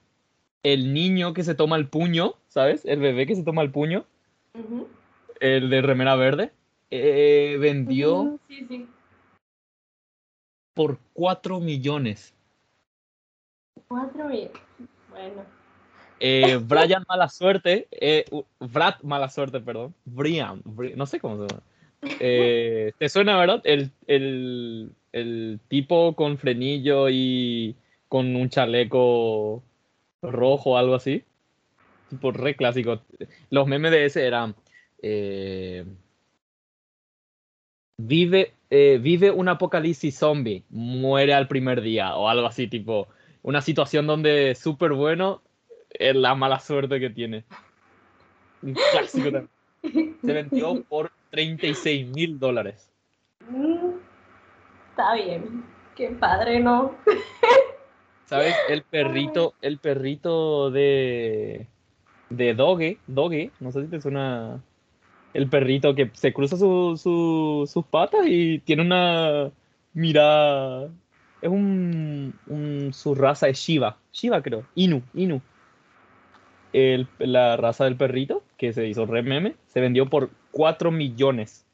el 0.62 0.95
niño 0.95 1.35
que 1.35 1.45
se 1.45 1.55
toma 1.55 1.77
el 1.77 1.87
puño, 1.87 2.33
¿sabes? 2.49 2.87
El 2.87 3.01
bebé 3.01 3.27
que 3.27 3.37
se 3.37 3.45
toma 3.45 3.61
el 3.61 3.71
puño, 3.71 4.07
el 5.41 5.69
de 5.69 5.83
remera 5.83 6.17
verde. 6.17 6.51
Eh, 6.95 7.57
vendió 7.59 8.13
Ujú, 8.21 8.41
Sí, 8.49 8.67
sí. 8.69 8.87
por 10.75 10.99
4 11.15 11.59
millones. 11.61 12.35
Cuatro 13.89 14.29
mil. 14.29 14.51
Bueno. 15.11 15.45
Eh, 16.21 16.59
Brian 16.63 17.05
Mala 17.09 17.29
Suerte, 17.29 17.89
eh, 17.91 18.25
Brad 18.61 19.01
Mala 19.03 19.29
Suerte, 19.29 19.61
perdón. 19.61 19.95
Brian, 20.05 20.63
Bri- 20.65 20.95
no 20.95 21.07
sé 21.07 21.19
cómo 21.19 21.37
se 21.37 21.55
llama. 21.55 21.63
Eh, 22.21 22.93
¿Te 22.99 23.09
suena, 23.09 23.37
verdad? 23.39 23.61
El, 23.65 23.91
el, 24.07 24.91
el 25.13 25.61
tipo 25.69 26.15
con 26.15 26.37
frenillo 26.39 27.09
y 27.09 27.75
con 28.09 28.35
un 28.37 28.49
chaleco 28.51 29.63
rojo 30.21 30.71
o 30.73 30.77
algo 30.77 30.95
así. 30.95 31.25
Tipo 32.11 32.33
re 32.33 32.55
clásico. 32.57 33.01
Los 33.51 33.67
memes 33.67 33.91
de 33.93 34.05
ese 34.05 34.27
eran. 34.27 34.55
eh, 35.03 35.85
vive, 38.07 38.55
eh, 38.71 38.99
vive 39.01 39.31
un 39.31 39.49
apocalipsis 39.49 40.17
zombie, 40.19 40.65
muere 40.71 41.35
al 41.35 41.49
primer 41.49 41.81
día 41.81 42.17
o 42.17 42.29
algo 42.29 42.47
así, 42.47 42.69
tipo. 42.69 43.09
Una 43.43 43.61
situación 43.61 44.07
donde 44.07 44.55
súper 44.55 44.93
bueno 44.93 45.43
es 45.91 46.15
la 46.15 46.35
mala 46.35 46.61
suerte 46.61 47.01
que 47.01 47.11
tiene. 47.11 47.45
Un 48.62 48.75
clásico 48.93 49.31
también. 49.33 49.49
Se 50.23 50.33
vendió 50.33 50.83
por 50.85 51.11
36 51.31 52.09
mil 52.09 52.38
dólares. 52.38 52.88
Mm, 53.49 53.97
Está 54.91 55.15
bien. 55.15 55.65
Qué 55.97 56.09
padre, 56.11 56.61
¿no? 56.61 56.95
¿Sabes? 58.27 58.55
El 58.69 58.83
perrito, 58.83 59.55
el 59.61 59.79
perrito 59.79 60.71
de, 60.71 61.67
de 62.31 62.55
Doge, 62.55 62.99
Doge, 63.07 63.51
no 63.61 63.73
sé 63.73 63.83
si 63.83 63.88
te 63.88 64.01
suena 64.01 64.62
el 65.35 65.49
perrito 65.49 65.95
que 65.95 66.11
se 66.14 66.33
cruza 66.33 66.57
su- 66.57 66.97
su- 66.97 67.68
sus 67.71 67.85
patas 67.87 68.27
y 68.27 68.59
tiene 68.61 68.83
una 68.83 69.51
mirada. 69.95 70.90
Es 71.40 71.49
un, 71.51 72.35
un- 72.47 72.92
su 72.92 73.14
raza 73.14 73.49
es 73.49 73.59
Shiva, 73.59 73.97
Shiva 74.12 74.42
creo, 74.42 74.64
Inu, 74.75 75.03
Inu. 75.14 75.40
El- 76.73 77.09
la 77.18 77.57
raza 77.57 77.85
del 77.85 77.97
perrito 77.97 78.42
que 78.57 78.73
se 78.73 78.87
hizo 78.87 79.07
re 79.07 79.23
meme 79.23 79.57
se 79.66 79.81
vendió 79.81 80.09
por 80.09 80.31
4 80.53 80.90
millones. 80.90 81.66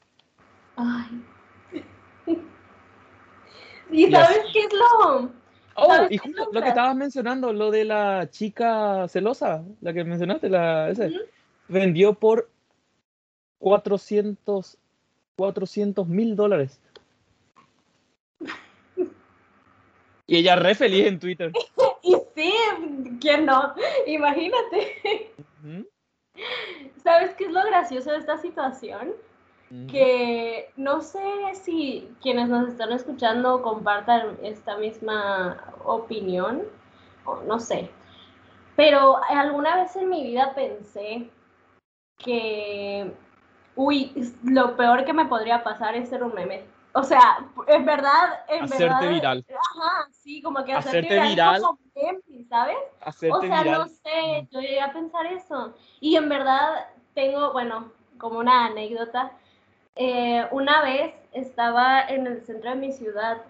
Ay. 0.76 1.22
¿Y 3.90 4.10
sabes 4.10 4.40
qué 4.52 4.60
es 4.60 4.72
lo? 4.72 5.30
Oh, 5.74 5.86
¿Sabes 5.94 6.10
y 6.12 6.18
justo 6.18 6.44
lo 6.46 6.52
lo 6.52 6.60
que 6.62 6.68
estabas 6.68 6.96
mencionando, 6.96 7.52
lo 7.52 7.70
de 7.70 7.84
la 7.84 8.28
chica 8.30 9.06
celosa, 9.08 9.62
la 9.80 9.92
que 9.92 10.02
mencionaste, 10.04 10.48
la 10.48 10.90
ese, 10.90 11.12
vendió 11.68 12.14
por 12.14 12.48
400 13.58 14.78
mil 16.06 16.36
dólares. 16.36 16.80
Y 20.26 20.36
ella 20.36 20.56
re 20.56 20.74
feliz 20.74 21.06
en 21.06 21.18
Twitter. 21.18 21.52
Y 22.00 22.16
sí, 22.34 22.52
¿quién 23.20 23.44
no? 23.44 23.74
Imagínate. 24.06 25.32
¿Sabes 27.02 27.34
qué 27.34 27.46
es 27.46 27.50
lo 27.50 27.62
gracioso 27.64 28.12
de 28.12 28.18
esta 28.18 28.38
situación? 28.38 29.14
Que 29.90 30.70
no 30.76 31.02
sé 31.02 31.20
si 31.52 32.08
quienes 32.22 32.48
nos 32.48 32.68
están 32.68 32.92
escuchando 32.92 33.60
compartan 33.60 34.38
esta 34.42 34.78
misma 34.78 35.74
opinión, 35.84 36.62
o 37.26 37.42
no 37.42 37.58
sé. 37.58 37.90
Pero 38.76 39.18
alguna 39.28 39.76
vez 39.76 39.94
en 39.96 40.08
mi 40.08 40.22
vida 40.22 40.54
pensé 40.54 41.28
que, 42.16 43.12
uy, 43.78 44.12
lo 44.42 44.76
peor 44.76 45.04
que 45.04 45.12
me 45.12 45.24
podría 45.26 45.62
pasar 45.62 45.94
es 45.94 46.08
ser 46.08 46.24
un 46.24 46.34
meme. 46.34 46.64
O 46.94 47.04
sea, 47.04 47.38
en 47.68 47.84
verdad, 47.86 48.40
en 48.48 48.64
Hacerte 48.64 48.84
verdad. 48.84 49.08
viral. 49.08 49.46
Ajá, 49.50 50.08
sí, 50.10 50.42
como 50.42 50.64
que 50.64 50.72
hacerte, 50.72 50.98
Hacerte 50.98 51.14
viral, 51.28 51.28
viral. 51.28 51.62
como 51.62 51.78
meme, 51.94 52.44
¿sabes? 52.48 52.76
Hacerte 53.02 53.36
O 53.36 53.40
sea, 53.40 53.62
viral. 53.62 53.78
no 53.78 53.86
sé, 53.86 54.48
yo 54.50 54.60
llegué 54.60 54.80
a 54.80 54.92
pensar 54.92 55.26
eso. 55.26 55.74
Y 56.00 56.16
en 56.16 56.28
verdad 56.28 56.88
tengo, 57.14 57.52
bueno, 57.52 57.92
como 58.18 58.40
una 58.40 58.66
anécdota. 58.66 59.30
Eh, 59.94 60.44
una 60.50 60.82
vez 60.82 61.14
estaba 61.32 62.00
en 62.00 62.26
el 62.26 62.44
centro 62.44 62.70
de 62.70 62.76
mi 62.76 62.92
ciudad 62.92 63.42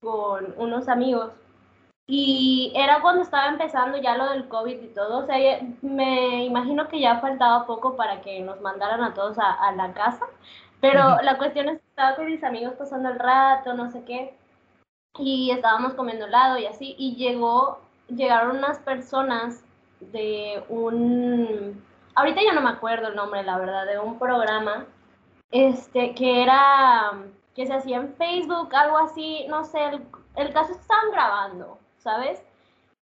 con 0.00 0.52
unos 0.56 0.88
amigos 0.88 1.30
y 2.10 2.72
era 2.74 3.00
cuando 3.00 3.22
estaba 3.22 3.46
empezando 3.46 3.96
ya 3.98 4.16
lo 4.16 4.30
del 4.30 4.48
COVID 4.48 4.82
y 4.82 4.88
todo. 4.88 5.18
O 5.18 5.26
sea, 5.26 5.36
me 5.80 6.44
imagino 6.44 6.88
que 6.88 7.00
ya 7.00 7.20
faltaba 7.20 7.66
poco 7.66 7.96
para 7.96 8.20
que 8.20 8.40
nos 8.40 8.60
mandaran 8.60 9.04
a 9.04 9.14
todos 9.14 9.38
a, 9.38 9.52
a 9.52 9.72
la 9.72 9.92
casa. 9.92 10.26
Pero 10.80 11.20
la 11.22 11.38
cuestión 11.38 11.68
es 11.68 11.78
que 11.78 11.88
estaba 11.88 12.16
con 12.16 12.26
mis 12.26 12.42
amigos 12.42 12.74
pasando 12.74 13.10
el 13.10 13.18
rato, 13.18 13.74
no 13.74 13.90
sé 13.90 14.04
qué. 14.04 14.36
Y 15.18 15.52
estábamos 15.52 15.94
comiendo 15.94 16.26
helado 16.26 16.58
y 16.58 16.66
así. 16.66 16.96
Y 16.98 17.14
llegó, 17.14 17.80
llegaron 18.08 18.56
unas 18.56 18.80
personas 18.80 19.62
de 20.00 20.64
un, 20.68 21.80
ahorita 22.14 22.40
ya 22.42 22.52
no 22.52 22.62
me 22.62 22.70
acuerdo 22.70 23.08
el 23.08 23.16
nombre, 23.16 23.42
la 23.44 23.58
verdad, 23.58 23.86
de 23.86 23.98
un 23.98 24.18
programa, 24.18 24.86
este, 25.52 26.14
que 26.14 26.42
era, 26.42 27.12
que 27.54 27.66
se 27.66 27.74
hacía 27.74 27.98
en 27.98 28.14
Facebook, 28.14 28.74
algo 28.74 28.98
así, 28.98 29.46
no 29.48 29.64
sé, 29.64 29.84
el, 29.84 30.02
el 30.36 30.52
caso 30.52 30.72
es 30.72 30.76
que 30.78 30.82
estaban 30.82 31.10
grabando, 31.12 31.78
¿sabes? 32.00 32.42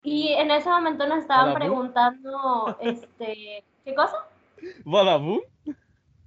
Y 0.03 0.29
en 0.33 0.51
ese 0.51 0.69
momento 0.69 1.05
nos 1.07 1.19
estaban 1.19 1.53
preguntando, 1.53 2.77
este, 2.81 3.63
¿qué 3.85 3.95
cosa? 3.95 4.17
Badabun, 4.85 5.41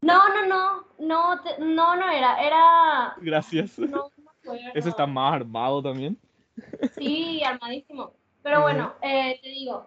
No, 0.03 0.29
no, 0.29 0.47
no, 0.47 0.85
no, 0.99 1.41
te- 1.43 1.59
no, 1.59 1.97
no 1.97 2.09
era, 2.11 2.43
era, 2.43 3.15
gracias. 3.21 3.79
no. 3.79 4.11
Ese 4.75 4.91
está 4.91 5.07
más 5.07 5.35
armado 5.35 5.83
también. 5.83 6.19
Sí, 6.97 7.43
armadísimo. 7.45 8.13
Pero 8.43 8.63
bueno, 8.63 8.95
eh, 9.03 9.41
te 9.43 9.49
digo, 9.49 9.87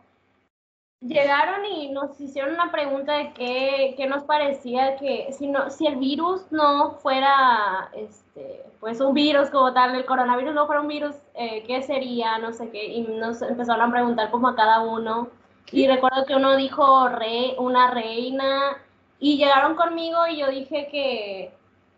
llegaron 1.02 1.66
y 1.66 1.90
nos 1.90 2.20
hicieron 2.20 2.54
una 2.54 2.72
pregunta 2.72 3.14
de 3.14 3.34
qué, 3.34 3.94
qué 3.96 4.08
nos 4.08 4.24
parecía 4.24 4.98
que 4.98 5.32
si 5.32 5.48
no, 5.48 5.70
si 5.70 5.88
el 5.88 5.96
virus 5.96 6.52
no 6.52 6.92
fuera 6.96 7.90
este, 7.94 8.66
pues 8.80 9.00
un 9.00 9.14
virus 9.14 9.50
como 9.50 9.74
tal, 9.74 9.96
el 9.96 10.06
coronavirus 10.06 10.54
no 10.54 10.66
fuera 10.66 10.82
un 10.82 10.88
virus, 10.88 11.16
eh, 11.36 11.64
¿qué 11.66 11.82
sería? 11.82 12.38
No 12.38 12.52
sé 12.54 12.70
qué, 12.70 12.86
y 12.86 13.02
nos 13.02 13.42
empezaron 13.42 13.90
a 13.90 13.92
preguntar 13.92 14.32
como 14.32 14.48
a 14.50 14.56
cada 14.56 14.82
uno. 14.82 15.30
Y 15.72 15.88
recuerdo 15.88 16.26
que 16.26 16.36
uno 16.36 16.56
dijo 16.56 17.08
re, 17.10 17.56
una 17.60 17.92
reina, 17.92 18.78
y 19.20 19.38
llegaron 19.38 19.76
conmigo 19.76 20.26
y 20.28 20.38
yo 20.38 20.48
dije 20.48 20.88
que, 20.90 21.54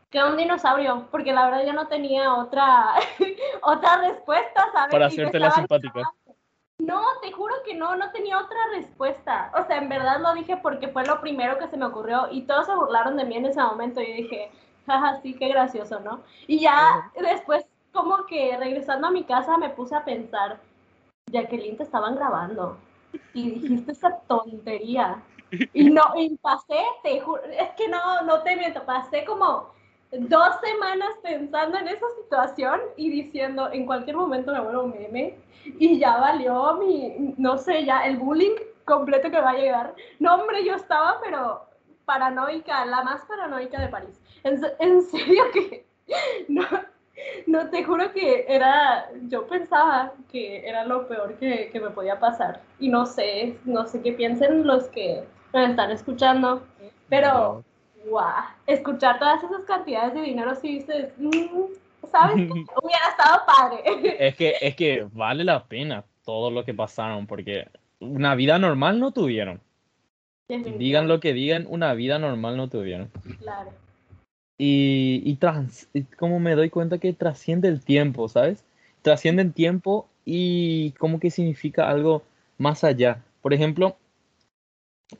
Que 0.10 0.24
un 0.24 0.36
dinosaurio, 0.36 1.08
porque 1.10 1.32
la 1.32 1.46
verdad 1.46 1.66
yo 1.66 1.74
no 1.74 1.88
tenía 1.88 2.34
otra, 2.34 2.96
otra 3.62 3.98
respuesta, 3.98 4.68
¿sabes? 4.74 4.92
Para 4.92 5.06
hacerte 5.06 5.40
la 5.40 5.52
simpática. 5.52 6.12
No, 6.82 7.00
te 7.22 7.32
juro 7.32 7.54
que 7.64 7.76
no, 7.76 7.96
no 7.96 8.12
tenía 8.12 8.40
otra 8.40 8.58
respuesta. 8.74 9.52
O 9.56 9.68
sea, 9.68 9.78
en 9.78 9.88
verdad 9.88 10.20
lo 10.20 10.34
dije 10.34 10.58
porque 10.58 10.88
fue 10.88 11.06
lo 11.06 11.22
primero 11.22 11.60
que 11.60 11.68
se 11.68 11.78
me 11.78 11.86
ocurrió 11.86 12.28
y 12.32 12.42
todos 12.42 12.66
se 12.66 12.76
burlaron 12.76 13.18
de 13.18 13.26
mí 13.26 13.36
en 13.36 13.46
ese 13.46 13.62
momento 13.62 14.02
y 14.02 14.12
dije, 14.12 14.52
jaja, 14.88 15.22
sí, 15.22 15.36
qué 15.36 15.50
gracioso, 15.50 16.00
¿no? 16.00 16.22
Y 16.48 16.60
ya 16.60 17.12
después, 17.22 17.66
como 17.94 18.26
que 18.26 18.58
regresando 18.58 19.08
a 19.08 19.12
mi 19.12 19.24
casa, 19.26 19.58
me 19.58 19.70
puse 19.70 19.96
a 19.96 20.04
pensar, 20.04 20.60
Jacqueline, 21.32 21.78
te 21.78 21.84
estaban 21.84 22.16
grabando 22.16 22.78
y 23.36 23.52
dijiste 23.52 23.92
esa 23.92 24.18
tontería. 24.28 25.22
Y 25.74 25.92
no, 25.92 26.02
y 26.16 26.36
pasé, 26.38 26.80
te 27.04 27.22
juro, 27.22 27.44
es 27.44 27.70
que 27.78 27.90
no, 27.90 28.22
no 28.24 28.42
te 28.42 28.56
miento, 28.56 28.84
pasé 28.86 29.24
como 29.24 29.70
dos 30.12 30.56
semanas 30.62 31.10
pensando 31.24 31.78
en 31.78 31.88
esa 31.88 32.06
situación 32.22 32.82
y 32.98 33.10
diciendo, 33.10 33.70
en 33.72 33.86
cualquier 33.86 34.18
momento 34.18 34.52
me 34.52 34.60
vuelvo 34.60 34.84
un 34.84 34.92
meme 34.92 35.38
y 35.80 36.00
ya 36.00 36.18
valió 36.18 36.76
mi, 36.78 37.34
no 37.38 37.58
sé, 37.58 37.86
ya 37.86 38.06
el 38.06 38.18
bullying 38.18 38.56
completo 38.86 39.32
que 39.32 39.40
va 39.40 39.52
a 39.52 39.58
llegar. 39.58 39.96
No, 40.20 40.36
hombre, 40.36 40.66
yo 40.66 40.76
estaba, 40.76 41.20
pero 41.24 41.66
paranoica, 42.06 42.86
la 42.86 43.04
más 43.04 43.22
paranoica 43.26 43.80
de 43.80 43.88
París. 43.88 44.20
En, 44.44 44.62
en 44.80 45.02
serio 45.12 45.44
que 45.54 45.86
no, 46.50 46.64
no, 47.48 47.70
te 47.70 47.84
juro 47.84 48.12
que 48.12 48.46
era, 48.48 49.10
yo 49.30 49.48
pensaba 49.48 50.14
que 50.30 50.68
era 50.68 50.84
lo 50.86 51.08
peor 51.08 51.36
que, 51.36 51.70
que 51.72 51.80
me 51.80 51.90
podía 51.90 52.20
pasar. 52.20 52.62
Y 52.80 52.90
no 52.90 53.06
sé, 53.06 53.58
no 53.66 53.88
sé 53.88 54.02
qué 54.02 54.14
piensen 54.14 54.68
los 54.68 54.90
que 54.90 55.24
me 55.54 55.66
están 55.66 55.92
escuchando, 55.92 56.64
pero, 57.10 57.64
guau, 58.10 58.44
escuchar 58.68 59.20
todas 59.20 59.44
esas 59.44 59.64
cantidades 59.66 60.14
de 60.14 60.22
dinero, 60.22 60.56
si 60.56 60.80
dices, 60.80 61.14
"Mm, 61.18 62.08
¿sabes 62.12 62.36
qué? 62.36 62.44
Hubiera 62.84 63.08
estado 63.10 63.42
padre. 63.46 63.82
Es 64.20 64.36
que, 64.36 64.56
es 64.62 64.76
que 64.76 65.08
vale 65.14 65.44
la 65.44 65.64
pena 65.66 66.04
todo 66.26 66.52
lo 66.52 66.64
que 66.66 66.74
pasaron, 66.74 67.28
porque 67.28 67.68
una 68.00 68.36
vida 68.36 68.58
normal 68.60 69.00
no 69.00 69.12
tuvieron. 69.12 69.60
Digan 70.48 71.08
lo 71.08 71.20
que 71.22 71.34
digan, 71.34 71.66
una 71.70 71.94
vida 71.94 72.20
normal 72.20 72.58
no 72.58 72.68
tuvieron. 72.68 73.10
Claro. 73.40 73.72
Y, 74.58 75.22
y, 75.26 75.36
trans- 75.38 75.88
y 75.94 76.04
como 76.04 76.40
me 76.40 76.56
doy 76.56 76.70
cuenta 76.70 76.98
que 76.98 77.14
trasciende 77.14 77.70
el 77.70 77.84
tiempo, 77.84 78.28
¿sabes? 78.28 78.64
Trasciende 79.02 79.42
el 79.44 79.54
tiempo 79.54 80.08
y 80.26 80.92
como 81.00 81.20
que 81.20 81.32
significa 81.32 81.90
algo 81.90 82.22
más 82.58 82.84
allá. 82.84 83.24
Por 83.42 83.54
ejemplo, 83.54 83.96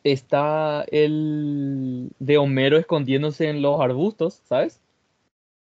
está 0.04 0.86
el 0.92 2.10
de 2.20 2.38
Homero 2.38 2.78
escondiéndose 2.78 3.50
en 3.50 3.62
los 3.62 3.80
arbustos, 3.82 4.42
¿sabes? 4.44 4.80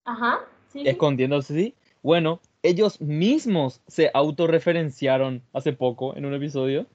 Ajá, 0.05 0.39
sí. 0.71 0.83
Escondiéndose, 0.85 1.53
sí. 1.53 1.75
Bueno, 2.01 2.39
ellos 2.63 2.99
mismos 3.01 3.81
se 3.87 4.09
autorreferenciaron 4.13 5.41
hace 5.53 5.73
poco 5.73 6.15
en 6.15 6.25
un 6.25 6.33
episodio 6.33 6.85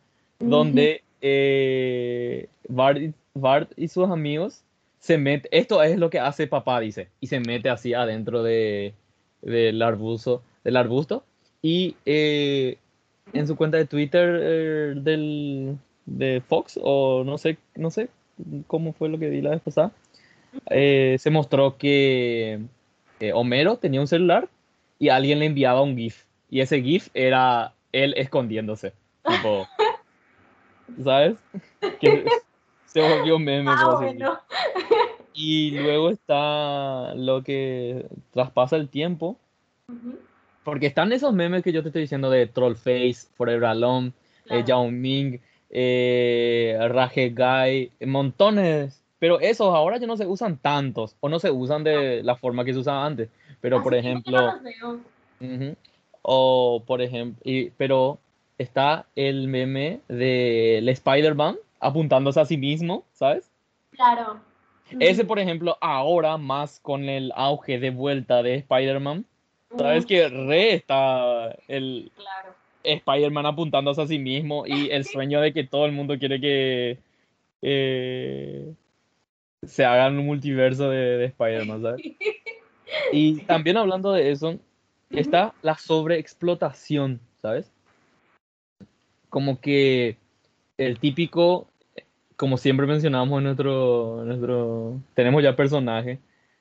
donde 0.40 1.02
eh, 1.20 2.48
Bart, 2.68 2.98
y- 3.00 3.14
Bart 3.34 3.72
y 3.76 3.88
sus 3.88 4.08
amigos 4.10 4.62
se 4.98 5.16
meten, 5.18 5.48
esto 5.52 5.82
es 5.82 5.98
lo 5.98 6.10
que 6.10 6.18
hace 6.18 6.46
papá, 6.46 6.80
dice, 6.80 7.08
y 7.20 7.26
se 7.26 7.40
mete 7.40 7.68
así 7.70 7.94
adentro 7.94 8.42
de, 8.42 8.94
del 9.42 9.80
arbusto, 9.82 10.42
del 10.64 10.76
arbusto, 10.76 11.24
y 11.62 11.96
eh, 12.06 12.78
en 13.32 13.46
su 13.46 13.56
cuenta 13.56 13.76
de 13.76 13.86
Twitter 13.86 14.38
eh, 14.42 14.94
del, 14.96 15.78
de 16.06 16.42
Fox, 16.46 16.78
o 16.82 17.24
no 17.24 17.38
sé, 17.38 17.58
no 17.74 17.90
sé 17.90 18.08
cómo 18.66 18.92
fue 18.92 19.08
lo 19.08 19.18
que 19.18 19.30
vi 19.30 19.40
la 19.40 19.50
vez 19.50 19.60
pasada, 19.60 19.92
eh, 20.70 21.16
se 21.18 21.30
mostró 21.30 21.76
que 21.76 22.60
eh, 23.20 23.32
Homero 23.32 23.76
tenía 23.76 24.00
un 24.00 24.06
celular 24.06 24.48
y 24.98 25.08
alguien 25.08 25.38
le 25.38 25.46
enviaba 25.46 25.82
un 25.82 25.96
GIF, 25.96 26.24
y 26.50 26.60
ese 26.60 26.82
GIF 26.82 27.08
era 27.14 27.74
él 27.92 28.14
escondiéndose, 28.16 28.92
tipo, 29.26 29.66
¿sabes? 31.04 31.36
Que 32.00 32.24
se 32.86 33.00
volvió 33.00 33.38
meme. 33.38 33.70
Ah, 33.74 33.98
bueno. 34.00 34.40
y 35.32 35.72
luego 35.72 36.10
está 36.10 37.14
lo 37.14 37.42
que 37.42 38.06
traspasa 38.32 38.76
el 38.76 38.88
tiempo. 38.88 39.36
Porque 40.62 40.86
están 40.86 41.12
esos 41.12 41.34
memes 41.34 41.62
que 41.62 41.72
yo 41.72 41.82
te 41.82 41.88
estoy 41.88 42.02
diciendo 42.02 42.30
de 42.30 42.46
Trollface, 42.46 43.26
Forever 43.34 43.66
Alone, 43.66 44.08
eh, 44.44 44.48
claro. 44.48 44.64
Yao 44.64 44.90
Ming, 44.90 45.40
eh, 45.70 46.76
Guy, 47.34 47.92
montones. 48.06 49.02
Pero 49.18 49.40
esos 49.40 49.74
ahora 49.74 49.96
ya 49.98 50.06
no 50.06 50.16
se 50.16 50.26
usan 50.26 50.58
tantos 50.58 51.16
o 51.20 51.28
no 51.28 51.38
se 51.38 51.50
usan 51.50 51.82
de 51.84 52.22
la 52.22 52.36
forma 52.36 52.64
que 52.64 52.72
se 52.74 52.80
usaba 52.80 53.06
antes. 53.06 53.30
Pero 53.60 53.82
por 53.82 53.94
que 53.94 54.02
no 54.02 54.08
ejemplo. 54.08 54.60
O 56.22 56.82
por 56.86 57.00
ejemplo, 57.02 57.40
y- 57.44 57.70
pero 57.70 58.18
está 58.58 59.06
el 59.16 59.48
meme 59.48 60.00
del 60.08 60.88
Spider-Man 60.88 61.56
apuntándose 61.80 62.40
a 62.40 62.44
sí 62.44 62.56
mismo, 62.56 63.04
¿sabes? 63.12 63.50
Claro. 63.90 64.40
Ese, 65.00 65.24
por 65.24 65.38
ejemplo, 65.38 65.76
ahora 65.80 66.36
más 66.36 66.80
con 66.80 67.08
el 67.08 67.32
auge 67.34 67.78
de 67.78 67.90
vuelta 67.90 68.42
de 68.42 68.56
Spider-Man, 68.56 69.24
¿sabes? 69.76 70.06
Que 70.06 70.28
re 70.28 70.74
está 70.74 71.56
el 71.68 72.12
Claro. 72.16 72.54
Spider-Man 72.84 73.46
apuntándose 73.46 74.02
a 74.02 74.06
sí 74.06 74.18
mismo 74.18 74.66
y 74.66 74.88
el 74.90 75.04
sueño 75.04 75.40
de 75.40 75.52
que 75.52 75.64
todo 75.64 75.86
el 75.86 75.92
mundo 75.92 76.18
quiere 76.18 76.40
que 76.40 76.98
eh, 77.62 78.72
se 79.62 79.84
haga 79.84 80.08
un 80.08 80.26
multiverso 80.26 80.90
de, 80.90 81.18
de 81.18 81.24
Spider-Man, 81.26 81.82
¿sabes? 81.82 82.02
Y 83.12 83.40
también 83.42 83.76
hablando 83.76 84.12
de 84.12 84.30
eso, 84.30 84.58
está 85.10 85.54
la 85.62 85.76
sobreexplotación, 85.76 87.20
¿sabes? 87.42 87.70
Como 89.30 89.60
que 89.60 90.16
el 90.78 90.98
típico, 90.98 91.66
como 92.36 92.56
siempre 92.56 92.86
mencionamos 92.86 93.38
en 93.38 93.44
nuestro, 93.44 94.24
nuestro, 94.24 95.00
tenemos 95.14 95.42
ya 95.42 95.56
personaje, 95.56 96.18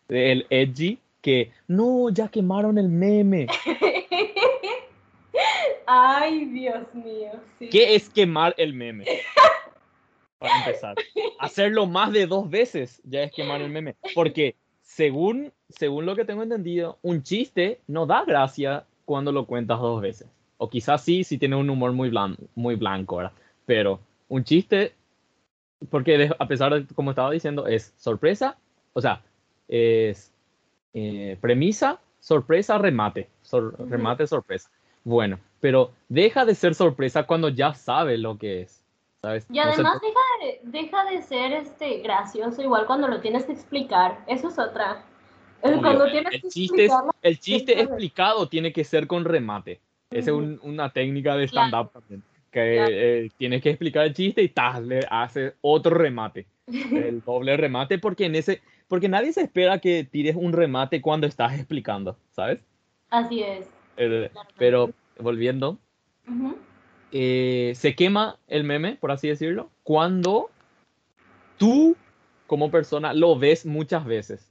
el 0.09 0.45
edgy, 0.49 0.99
que 1.21 1.51
no, 1.67 2.09
ya 2.09 2.27
quemaron 2.27 2.77
el 2.77 2.89
meme. 2.89 3.47
Ay, 5.85 6.45
Dios 6.45 6.93
mío. 6.93 7.31
Sí. 7.59 7.69
¿Qué 7.69 7.95
es 7.95 8.09
quemar 8.09 8.53
el 8.57 8.73
meme? 8.73 9.05
Para 10.39 10.57
empezar. 10.57 10.95
Hacerlo 11.39 11.85
más 11.85 12.11
de 12.11 12.27
dos 12.27 12.49
veces 12.49 13.01
ya 13.05 13.23
es 13.23 13.31
quemar 13.31 13.61
el 13.61 13.69
meme. 13.69 13.95
Porque 14.13 14.55
según, 14.81 15.53
según 15.69 16.05
lo 16.05 16.15
que 16.15 16.25
tengo 16.25 16.43
entendido, 16.43 16.97
un 17.01 17.23
chiste 17.23 17.79
no 17.87 18.05
da 18.05 18.25
gracia 18.25 18.85
cuando 19.05 19.31
lo 19.31 19.45
cuentas 19.45 19.79
dos 19.79 20.01
veces. 20.01 20.27
O 20.57 20.69
quizás 20.69 21.03
sí, 21.03 21.23
si 21.23 21.37
tiene 21.37 21.55
un 21.55 21.69
humor 21.69 21.93
muy, 21.93 22.09
blan- 22.09 22.37
muy 22.55 22.75
blanco, 22.75 23.17
¿verdad? 23.17 23.31
Pero 23.65 23.99
un 24.27 24.43
chiste, 24.43 24.93
porque 25.89 26.29
a 26.37 26.47
pesar 26.47 26.73
de, 26.73 26.93
como 26.93 27.11
estaba 27.11 27.31
diciendo, 27.31 27.65
es 27.67 27.93
sorpresa, 27.97 28.57
o 28.93 29.01
sea, 29.01 29.21
es 29.67 30.33
eh, 30.93 31.37
premisa, 31.41 31.99
sorpresa, 32.19 32.77
remate. 32.77 33.29
Sor-. 33.41 33.75
Remate, 33.89 34.27
sorpresa. 34.27 34.69
Bueno, 35.05 35.39
pero 35.63 35.91
deja 36.09 36.43
de 36.43 36.55
ser 36.55 36.75
sorpresa 36.75 37.23
cuando 37.23 37.47
ya 37.47 37.73
sabe 37.73 38.17
lo 38.17 38.37
que 38.37 38.63
es. 38.63 38.83
¿Sabes? 39.21 39.47
Y 39.49 39.53
No 39.55 39.63
se 39.63 39.69
además 39.69 40.01
deja 40.01 40.19
de, 40.45 40.59
deja 40.81 41.05
de 41.05 41.21
ser 41.21 41.53
este 41.53 41.99
gracioso 41.99 42.61
igual 42.61 42.85
cuando 42.85 43.07
lo 43.07 43.21
tienes 43.21 43.45
que 43.45 43.53
explicar. 43.53 44.19
Eso 44.27 44.49
es 44.49 44.59
otra. 44.59 45.05
Obvio, 45.61 45.79
cuando 45.79 46.11
tienes 46.11 46.33
el 46.33 46.41
que 46.41 46.47
chiste, 46.49 46.75
es- 46.83 46.91
explicarlo. 46.91 47.11
el 47.21 47.39
chiste 47.39 47.71
Déjame. 47.71 47.89
explicado 47.91 48.49
tiene 48.49 48.73
que 48.73 48.83
ser 48.83 49.07
con 49.07 49.23
remate. 49.23 49.79
Esa 50.11 50.31
es 50.31 50.35
un- 50.35 50.59
una 50.63 50.91
técnica 50.91 51.37
de 51.37 51.47
Claro. 51.47 51.67
stand-up 51.69 51.91
también. 51.93 52.23
Que 52.51 52.75
Claro. 52.75 52.91
eh, 52.93 53.31
tienes 53.37 53.61
que 53.61 53.69
explicar 53.69 54.05
el 54.05 54.13
chiste 54.13 54.43
y 54.43 54.49
¡tas! 54.49 54.81
le 54.83 54.99
hace 55.09 55.53
otro 55.61 55.95
remate. 55.95 56.45
El 57.09 57.21
doble 57.23 57.55
remate, 57.55 57.99
porque 57.99 58.25
en 58.25 58.35
ese. 58.35 58.61
Porque 58.89 59.07
nadie 59.07 59.31
se 59.31 59.41
espera 59.41 59.79
que 59.79 60.03
tires 60.03 60.35
un 60.35 60.51
remate 60.51 61.01
cuando 61.01 61.27
estás 61.27 61.53
explicando, 61.57 62.17
¿sabes? 62.31 62.59
Así 63.09 63.41
es. 63.41 63.65
Eh, 63.95 64.29
claro. 64.33 64.49
pero 64.57 64.89
volviendo, 65.19 65.77
eh, 67.11 67.73
se 67.75 67.95
quema 67.95 68.37
el 68.47 68.63
meme, 68.63 68.95
por 68.95 69.11
así 69.11 69.27
decirlo, 69.27 69.69
cuando 69.83 70.49
tú 71.57 71.95
como 72.47 72.71
persona 72.71 73.13
lo 73.13 73.37
ves 73.37 73.65
muchas 73.65 74.05
veces. 74.05 74.49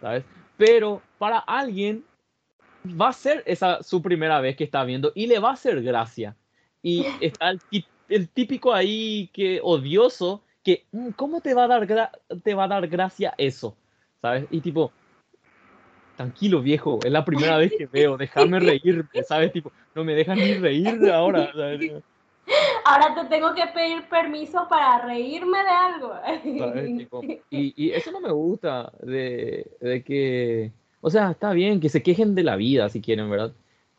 ¿Sabes? 0.00 0.24
Pero 0.56 1.02
para 1.18 1.38
alguien 1.38 2.04
va 3.00 3.08
a 3.08 3.12
ser 3.12 3.42
esa 3.46 3.82
su 3.82 4.02
primera 4.02 4.40
vez 4.40 4.56
que 4.56 4.64
está 4.64 4.84
viendo 4.84 5.12
y 5.14 5.26
le 5.26 5.38
va 5.38 5.50
a 5.50 5.54
hacer 5.54 5.82
gracia. 5.82 6.36
Y 6.82 7.04
está 7.20 7.50
el, 7.50 7.60
el 8.08 8.28
típico 8.28 8.72
ahí 8.72 9.30
que 9.32 9.60
odioso 9.62 10.42
que 10.62 10.84
"Mm, 10.92 11.10
¿cómo 11.10 11.40
te 11.40 11.54
va 11.54 11.64
a 11.64 11.68
dar 11.68 11.86
te 12.42 12.54
va 12.54 12.64
a 12.64 12.68
dar 12.68 12.88
gracia 12.88 13.34
eso? 13.38 13.76
¿Sabes? 14.20 14.46
Y 14.50 14.60
tipo 14.60 14.92
tranquilo 16.14 16.62
viejo, 16.62 16.98
es 17.04 17.10
la 17.10 17.24
primera 17.24 17.58
vez 17.58 17.72
que 17.76 17.86
veo, 17.86 18.16
déjame 18.16 18.60
reírme, 18.60 19.22
¿sabes? 19.26 19.52
Tipo, 19.52 19.72
no 19.94 20.04
me 20.04 20.14
dejan 20.14 20.38
ni 20.38 20.54
reír 20.54 21.10
ahora, 21.10 21.52
¿sabes? 21.52 21.92
Ahora 22.84 23.14
te 23.14 23.28
tengo 23.28 23.54
que 23.54 23.66
pedir 23.74 24.06
permiso 24.08 24.66
para 24.68 25.06
reírme 25.06 25.58
de 25.58 25.68
algo. 25.68 26.12
y, 27.50 27.86
y, 27.86 27.90
eso 27.92 28.12
no 28.12 28.20
me 28.20 28.30
gusta, 28.30 28.92
de, 29.00 29.66
de, 29.80 30.02
que, 30.02 30.70
o 31.00 31.08
sea, 31.08 31.30
está 31.30 31.52
bien 31.52 31.80
que 31.80 31.88
se 31.88 32.02
quejen 32.02 32.34
de 32.34 32.42
la 32.42 32.56
vida 32.56 32.88
si 32.90 33.00
quieren, 33.00 33.30
¿verdad? 33.30 33.52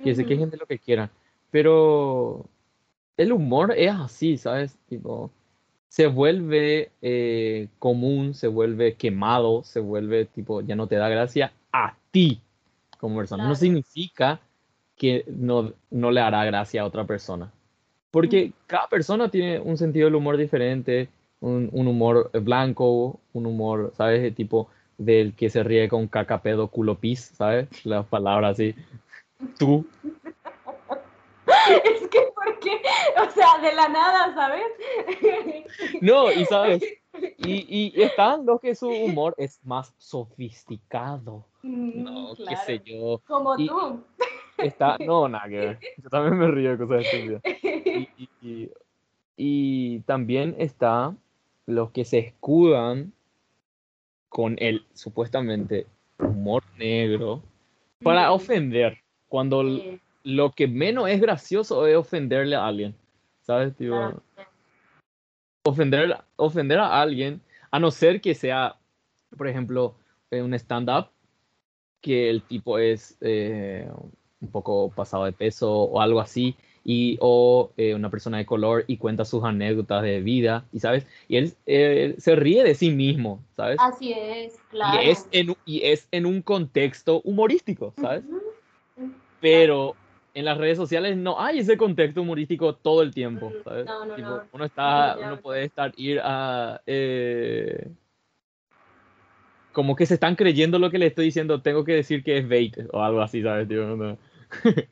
Que 0.04 0.14
se 0.14 0.26
quejen 0.26 0.52
de 0.52 0.58
lo 0.58 0.66
que 0.66 0.78
quieran, 0.78 1.10
pero 1.50 2.46
el 3.18 3.32
humor 3.32 3.74
es 3.76 3.92
así, 3.92 4.38
¿sabes? 4.38 4.78
Tipo, 4.90 5.32
se 5.88 6.08
vuelve 6.08 6.92
eh, 7.02 7.70
común, 7.80 8.34
se 8.34 8.48
vuelve 8.48 8.96
quemado, 8.96 9.64
se 9.64 9.80
vuelve 9.80 10.26
tipo, 10.26 10.62
ya 10.62 10.76
no 10.76 10.88
te 10.88 10.96
da 10.96 11.08
gracia 11.08 11.54
a 11.76 11.96
ti 12.12 12.40
como 12.98 13.18
persona. 13.18 13.48
No 13.48 13.56
significa 13.56 14.40
que 14.96 15.26
no, 15.28 15.74
no 15.92 16.12
le 16.12 16.22
hará 16.22 16.46
gracia 16.46 16.82
a 16.82 16.86
otra 16.86 17.04
persona. 17.04 17.52
Porque 18.12 18.54
cada 18.66 18.88
persona 18.88 19.30
tiene 19.30 19.60
un 19.60 19.78
sentido 19.78 20.06
del 20.06 20.16
humor 20.16 20.38
diferente, 20.38 21.10
un, 21.42 21.70
un 21.74 21.88
humor 21.88 22.32
blanco, 22.32 23.20
un 23.34 23.46
humor, 23.46 23.92
¿sabes? 23.98 24.34
Tipo 24.34 24.70
del 24.98 25.34
que 25.34 25.50
se 25.50 25.64
ríe 25.64 25.90
con 25.90 26.08
caca, 26.08 26.42
pedo, 26.42 26.70
culo, 26.70 26.96
pis, 26.96 27.34
¿sabes? 27.36 27.68
Las 27.86 28.06
palabras 28.06 28.54
así. 28.54 28.74
Tú. 29.60 29.86
Es 31.48 32.08
que, 32.10 32.20
¿por 32.36 32.60
qué? 32.60 32.82
O 33.22 33.32
sea, 33.32 33.60
de 33.62 33.74
la 33.76 33.88
nada, 33.88 34.34
¿sabes? 34.34 34.66
No, 36.02 36.32
y 36.32 36.44
sabes, 36.46 36.84
y, 37.38 37.94
y 37.96 38.02
están 38.02 38.46
los 38.46 38.60
que 38.60 38.76
su 38.76 38.88
humor 38.88 39.36
es 39.38 39.60
más 39.64 39.94
sofisticado. 39.98 41.46
Mm, 41.64 42.04
no, 42.04 42.36
qué 42.36 42.56
sé 42.66 42.82
yo. 42.86 43.22
Como 43.26 43.56
tú. 43.58 44.04
Está, 44.58 44.98
no, 45.00 45.28
nada 45.28 45.48
Yo 45.48 46.10
también 46.10 46.38
me 46.38 46.48
río 46.48 46.72
de 46.72 46.78
cosas 46.78 47.06
estúpidas. 47.06 47.42
Y, 48.18 48.30
y, 48.42 48.72
y, 49.38 50.00
también 50.02 50.54
está 50.58 51.16
los 51.66 51.92
que 51.92 52.04
se 52.04 52.20
escudan 52.20 53.14
con 54.28 54.58
el 54.60 54.86
supuestamente 54.94 55.88
humor 56.20 56.62
negro 56.78 57.42
para 58.04 58.34
ofender. 58.34 58.98
Cuando 59.30 59.64
lo 60.24 60.52
que 60.52 60.68
menos 60.68 61.08
es 61.08 61.22
gracioso 61.22 61.88
es 61.88 61.96
ofenderle 61.96 62.58
a 62.58 62.66
alguien. 62.66 62.96
¿Sabes? 63.44 63.76
Tipo, 63.78 64.22
ofender, 65.66 66.18
ofender 66.36 66.80
a 66.80 67.02
alguien, 67.02 67.42
a 67.72 67.80
no 67.80 67.92
ser 67.92 68.22
que 68.22 68.36
sea, 68.36 68.78
por 69.36 69.48
ejemplo, 69.48 69.96
un 70.32 70.54
stand-up, 70.54 71.08
que 72.02 72.30
el 72.30 72.44
tipo 72.44 72.78
es 72.78 73.18
eh, 73.22 73.90
un 74.42 74.52
poco 74.52 74.92
pasado 74.92 75.26
de 75.26 75.32
peso 75.32 75.72
o 75.72 76.02
algo 76.02 76.20
así, 76.20 76.56
y, 76.84 77.18
o 77.20 77.72
eh, 77.78 77.96
una 77.96 78.12
persona 78.12 78.38
de 78.38 78.46
color 78.46 78.86
y 78.88 78.98
cuenta 78.98 79.26
sus 79.26 79.44
anécdotas 79.44 80.04
de 80.04 80.22
vida, 80.22 80.66
y 80.72 80.80
sabes, 80.80 81.08
y 81.28 81.38
él 81.38 82.16
se 82.20 82.36
ríe 82.36 82.64
de 82.64 82.76
sí 82.76 82.92
mismo, 82.92 83.44
¿sabes? 83.56 83.78
Así 83.80 84.14
es, 84.14 84.54
claro. 84.70 85.02
Y 85.02 85.10
es 85.10 85.28
en, 85.32 85.56
y 85.66 85.82
es 85.82 86.08
en 86.12 86.28
un 86.28 86.44
contexto 86.44 87.22
humorístico, 87.24 87.94
¿sabes? 88.00 88.24
Pero 89.42 89.96
en 90.36 90.44
las 90.44 90.58
redes 90.58 90.78
sociales 90.78 91.16
no 91.16 91.40
hay 91.40 91.60
ese 91.60 91.78
contexto 91.78 92.22
humorístico 92.22 92.76
todo 92.76 93.02
el 93.02 93.14
tiempo, 93.14 93.54
¿sabes? 93.64 93.86
No, 93.86 94.06
no, 94.06 94.18
no. 94.18 94.44
Uno 94.52 94.66
está, 94.66 95.18
uno 95.18 95.40
puede 95.40 95.64
estar, 95.64 95.94
ir 95.96 96.20
a... 96.22 96.82
Eh, 96.86 97.90
como 99.72 99.96
que 99.96 100.06
se 100.06 100.16
están 100.16 100.36
creyendo 100.36 100.78
lo 100.78 100.92
que 100.92 100.98
le 100.98 101.08
estoy 101.08 101.26
diciendo, 101.26 101.62
tengo 101.62 101.86
que 101.86 101.94
decir 101.94 102.22
que 102.22 102.38
es 102.38 102.50
bait 102.50 102.78
o 102.92 103.02
algo 103.02 103.22
así, 103.22 103.42
¿sabes? 103.42 103.68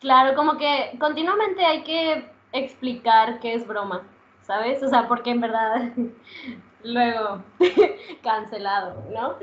claro, 0.00 0.36
como 0.36 0.58
que 0.58 0.96
continuamente 0.98 1.64
hay 1.64 1.84
que 1.84 2.24
explicar 2.52 3.38
qué 3.38 3.54
es 3.54 3.66
broma, 3.66 4.02
¿sabes? 4.42 4.82
O 4.82 4.88
sea, 4.88 5.06
porque 5.06 5.30
en 5.30 5.40
verdad 5.40 5.92
luego 6.82 7.44
cancelado, 8.24 9.04
¿no? 9.14 9.36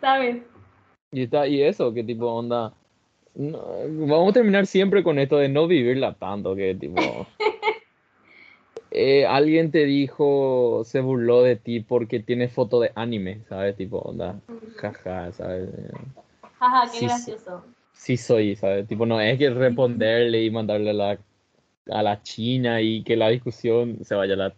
¿Sabes? 0.00 0.42
Y 1.12 1.22
está, 1.22 1.46
y 1.46 1.62
eso, 1.62 1.94
qué 1.94 2.02
tipo 2.02 2.26
onda. 2.26 2.72
Vamos 3.34 4.30
a 4.30 4.32
terminar 4.32 4.66
siempre 4.66 5.02
con 5.02 5.18
esto 5.18 5.38
de 5.38 5.48
no 5.48 5.66
vivirla 5.66 6.14
tanto, 6.14 6.54
que 6.54 6.74
tipo. 6.74 6.96
Eh, 8.94 9.24
alguien 9.24 9.70
te 9.70 9.86
dijo, 9.86 10.82
se 10.84 11.00
burló 11.00 11.42
de 11.42 11.56
ti 11.56 11.80
porque 11.80 12.20
tiene 12.20 12.48
foto 12.48 12.78
de 12.78 12.92
anime, 12.94 13.40
¿sabes? 13.48 13.74
Tipo, 13.74 14.00
onda, 14.00 14.38
jaja, 14.76 15.32
¿sabes? 15.32 15.70
Jaja, 16.58 16.92
qué 16.92 17.06
gracioso. 17.06 17.64
Sí 17.94 18.18
soy, 18.18 18.54
¿sabes? 18.54 18.86
Tipo, 18.86 19.06
no 19.06 19.18
es 19.18 19.38
que 19.38 19.48
responderle 19.48 20.42
y 20.44 20.50
mandarle 20.50 20.90
a 20.90 20.92
la, 20.92 21.18
a 21.90 22.02
la 22.02 22.22
China 22.22 22.82
y 22.82 23.02
que 23.02 23.16
la 23.16 23.30
discusión 23.30 24.04
se 24.04 24.14
vaya 24.14 24.34
a 24.34 24.36
la... 24.36 24.54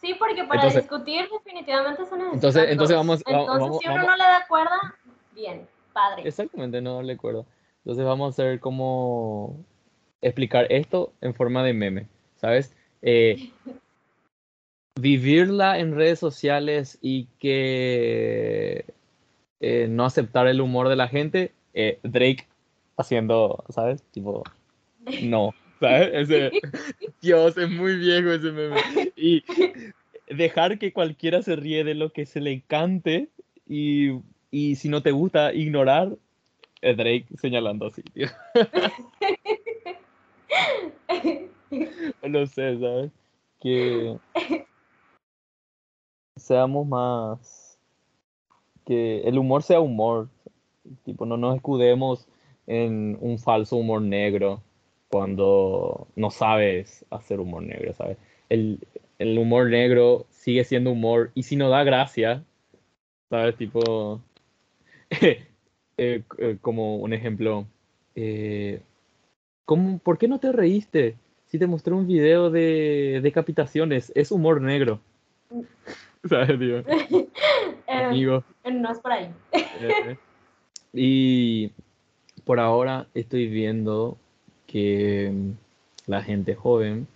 Sí, 0.00 0.14
porque 0.18 0.44
para 0.44 0.70
discutir 0.70 1.28
definitivamente 1.30 2.06
son 2.06 2.20
necesarios. 2.20 2.34
Entonces, 2.34 2.70
entonces 2.70 2.96
vamos... 2.96 3.22
Entonces, 3.26 3.80
si 3.82 3.88
uno 3.88 4.02
no 4.02 4.16
le 4.16 4.24
da 4.24 4.46
cuerda, 4.48 4.78
bien, 5.34 5.68
padre. 5.92 6.22
Exactamente, 6.26 6.80
no 6.80 7.02
le 7.02 7.12
acuerdo. 7.14 7.46
Entonces 7.78 8.04
vamos 8.04 8.26
a 8.26 8.30
hacer 8.30 8.60
como 8.60 9.64
explicar 10.20 10.66
esto 10.70 11.12
en 11.20 11.34
forma 11.34 11.62
de 11.62 11.72
meme. 11.74 12.06
¿sabes? 12.42 12.74
Eh, 13.00 13.50
vivirla 15.00 15.78
en 15.78 15.94
redes 15.94 16.18
sociales 16.18 16.98
y 17.00 17.28
que 17.38 18.84
eh, 19.60 19.86
no 19.88 20.04
aceptar 20.04 20.48
el 20.48 20.60
humor 20.60 20.88
de 20.88 20.96
la 20.96 21.08
gente, 21.08 21.52
eh, 21.72 21.98
Drake 22.02 22.48
haciendo, 22.96 23.64
¿sabes? 23.70 24.02
Tipo, 24.10 24.42
no, 25.22 25.54
¿sabes? 25.80 26.28
Dios, 27.22 27.56
es 27.56 27.70
muy 27.70 27.96
viejo 27.96 28.32
ese 28.32 28.50
meme. 28.50 28.80
Y 29.16 29.44
dejar 30.28 30.78
que 30.78 30.92
cualquiera 30.92 31.42
se 31.42 31.54
ríe 31.54 31.84
de 31.84 31.94
lo 31.94 32.12
que 32.12 32.26
se 32.26 32.40
le 32.40 32.60
cante 32.62 33.28
y, 33.68 34.10
y 34.52 34.76
si 34.76 34.88
no 34.90 35.02
te 35.02 35.10
gusta, 35.10 35.52
ignorar, 35.54 36.16
Drake 36.82 37.26
señalando 37.40 37.86
así, 37.86 38.02
tío. 38.02 38.26
no 42.28 42.46
sé, 42.46 42.78
¿sabes? 42.78 43.10
Que 43.58 44.18
seamos 46.36 46.86
más. 46.86 47.78
Que 48.84 49.22
el 49.22 49.38
humor 49.38 49.62
sea 49.62 49.80
humor. 49.80 50.28
Tipo, 51.04 51.24
no 51.24 51.38
nos 51.38 51.56
escudemos 51.56 52.28
en 52.66 53.16
un 53.22 53.38
falso 53.38 53.76
humor 53.76 54.02
negro 54.02 54.62
cuando 55.08 56.08
no 56.14 56.30
sabes 56.30 57.06
hacer 57.08 57.40
humor 57.40 57.62
negro, 57.62 57.94
¿sabes? 57.94 58.18
El, 58.50 58.86
el 59.18 59.38
humor 59.38 59.70
negro 59.70 60.26
sigue 60.28 60.64
siendo 60.64 60.92
humor 60.92 61.30
y 61.34 61.44
si 61.44 61.56
no 61.56 61.70
da 61.70 61.84
gracia, 61.84 62.44
¿sabes? 63.30 63.56
Tipo, 63.56 64.20
eh, 65.96 66.22
eh, 66.38 66.56
como 66.60 66.96
un 66.96 67.12
ejemplo, 67.12 67.66
eh, 68.14 68.80
¿cómo, 69.64 69.98
¿por 69.98 70.18
qué 70.18 70.28
no 70.28 70.38
te 70.40 70.52
reíste? 70.52 71.16
si 71.52 71.58
te 71.58 71.66
mostré 71.66 71.92
un 71.92 72.06
video 72.06 72.48
de 72.48 73.20
decapitaciones, 73.22 74.10
es 74.14 74.32
humor 74.32 74.62
negro. 74.62 75.00
¿Sabes, 76.28 76.58
tío? 76.58 76.82
Eh, 77.88 78.04
Amigo. 78.04 78.42
No 78.72 78.90
es 78.90 79.00
por 79.00 79.12
ahí. 79.12 79.28
Y 80.94 81.72
por 82.44 82.58
ahora 82.58 83.06
estoy 83.12 83.48
viendo 83.48 84.16
que 84.66 85.30
la 86.06 86.22
gente 86.22 86.54
joven, 86.54 87.06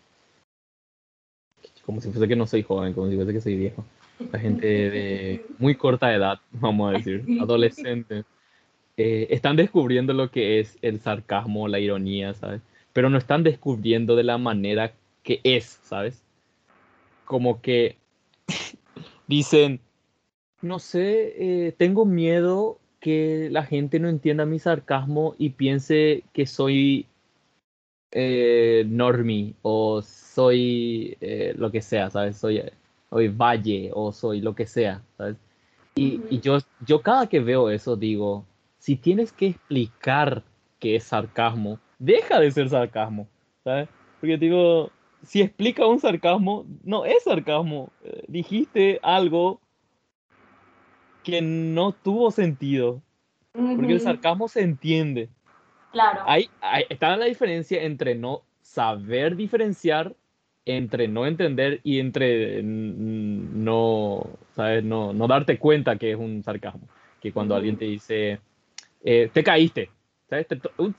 como 1.87 2.03
si 2.03 2.11
fuese 2.11 2.29
que 2.29 2.37
no 2.37 2.47
soy 2.47 2.63
joven, 2.63 2.93
como 2.93 3.09
si 3.09 3.17
fuese 3.17 3.33
que 3.33 3.41
soy 3.41 3.57
viejo, 3.57 3.87
la 4.33 4.39
gente 4.39 4.67
de 4.67 5.47
muy 5.59 5.75
corta 5.75 6.15
edad, 6.15 6.39
vamos 6.53 6.91
a 6.91 6.99
decir, 6.99 7.25
adolescentes, 7.41 8.25
eh, 8.97 9.27
están 9.31 9.57
descubriendo 9.57 10.13
lo 10.13 10.31
que 10.31 10.61
es 10.61 10.79
el 10.83 11.01
sarcasmo, 11.01 11.69
la 11.69 11.79
ironía, 11.79 12.35
¿sabes? 12.35 12.63
pero 12.97 13.11
no 13.11 13.19
están 13.19 13.43
descubriendo 13.43 14.17
de 14.17 14.25
la 14.25 14.39
manera 14.39 14.95
que 15.23 15.43
es, 15.45 15.81
¿sabes? 15.83 16.23
Como 17.27 17.61
que 17.61 17.99
dicen, 19.27 19.81
no 20.63 20.79
sé, 20.79 21.35
eh, 21.67 21.73
tengo 21.73 22.07
miedo 22.07 22.79
que 22.99 23.51
la 23.53 23.65
gente 23.65 24.01
no 24.01 24.09
entienda 24.09 24.47
mi 24.47 24.59
sarcasmo 24.59 25.35
y 25.37 25.51
piense 25.51 26.25
que 26.33 26.47
soy 26.47 27.05
eh, 28.13 28.87
normie 28.89 29.53
o 29.61 30.01
soy 30.01 31.19
eh, 31.21 31.53
lo 31.55 31.71
que 31.71 31.83
sea, 31.83 32.09
¿sabes? 32.09 32.39
Soy, 32.39 32.63
soy 33.11 33.29
valle 33.29 33.91
o 33.95 34.13
soy 34.13 34.41
lo 34.41 34.55
que 34.55 34.67
sea, 34.67 35.03
¿sabes? 35.17 35.37
Y, 35.95 36.21
y, 36.31 36.41
yo, 36.41 36.59
yo 36.87 37.01
cada 37.01 37.27
que 37.27 37.41
veo 37.41 37.71
eso 37.71 37.97
digo, 37.97 38.45
si 38.79 38.97
tienes 38.97 39.33
que 39.33 39.47
explicar 39.47 40.43
qué 40.79 40.97
es 40.97 41.05
sarcasmo, 41.05 41.79
deja 41.99 42.39
de 42.39 42.51
ser 42.51 42.69
sarcasmo, 42.69 43.29
¿sabes? 43.65 43.89
Porque 44.21 44.37
digo, 44.37 44.91
si 45.23 45.43
explica 45.43 45.87
un 45.87 46.01
sarcasmo, 46.01 46.67
no 46.85 47.05
es 47.05 47.25
sarcasmo. 47.25 47.91
Eh, 48.05 48.25
dijiste 48.29 49.01
algo 49.03 49.61
que 51.23 51.43
no 51.43 51.93
tuvo 51.93 52.31
sentido. 52.31 53.03
Porque 53.53 53.95
el 53.95 54.01
sarcasmo 54.01 54.49
se 54.49 54.61
entiende. 54.61 55.31
Claro. 55.91 56.21
Ahí, 56.27 56.49
está 56.91 57.17
la 57.17 57.25
diferencia 57.25 57.83
entre 57.83 58.15
no 58.15 58.43
saber 58.61 59.35
diferenciar 59.35 60.15
entre 60.67 61.07
no 61.07 61.27
entender 61.27 61.81
y 61.85 62.01
entre 62.01 62.61
no, 62.63 64.29
¿sabes? 64.55 64.85
No, 64.85 65.13
no 65.13 65.29
darte 65.29 65.59
cuenta 65.59 65.97
que 65.97 66.11
es 66.11 66.17
un 66.17 66.43
sarcasmo. 66.43 66.89
Que 67.21 67.33
cuando 67.33 67.55
alguien 67.55 67.77
te 67.77 67.85
dice, 67.87 68.41
eh, 69.05 69.31
te 69.33 69.45
caíste, 69.45 69.91
¿sabes? 70.29 70.47
un, 70.77 70.95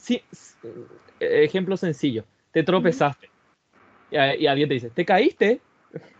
ejemplo 1.20 1.76
sencillo, 1.76 2.24
te 2.51 2.63
tropezaste. 2.63 3.30
Y, 4.09 4.15
y, 4.15 4.47
alguien 4.47 4.70
te 4.70 4.76
dice, 4.76 4.89
te 4.89 5.05
caíste. 5.05 5.59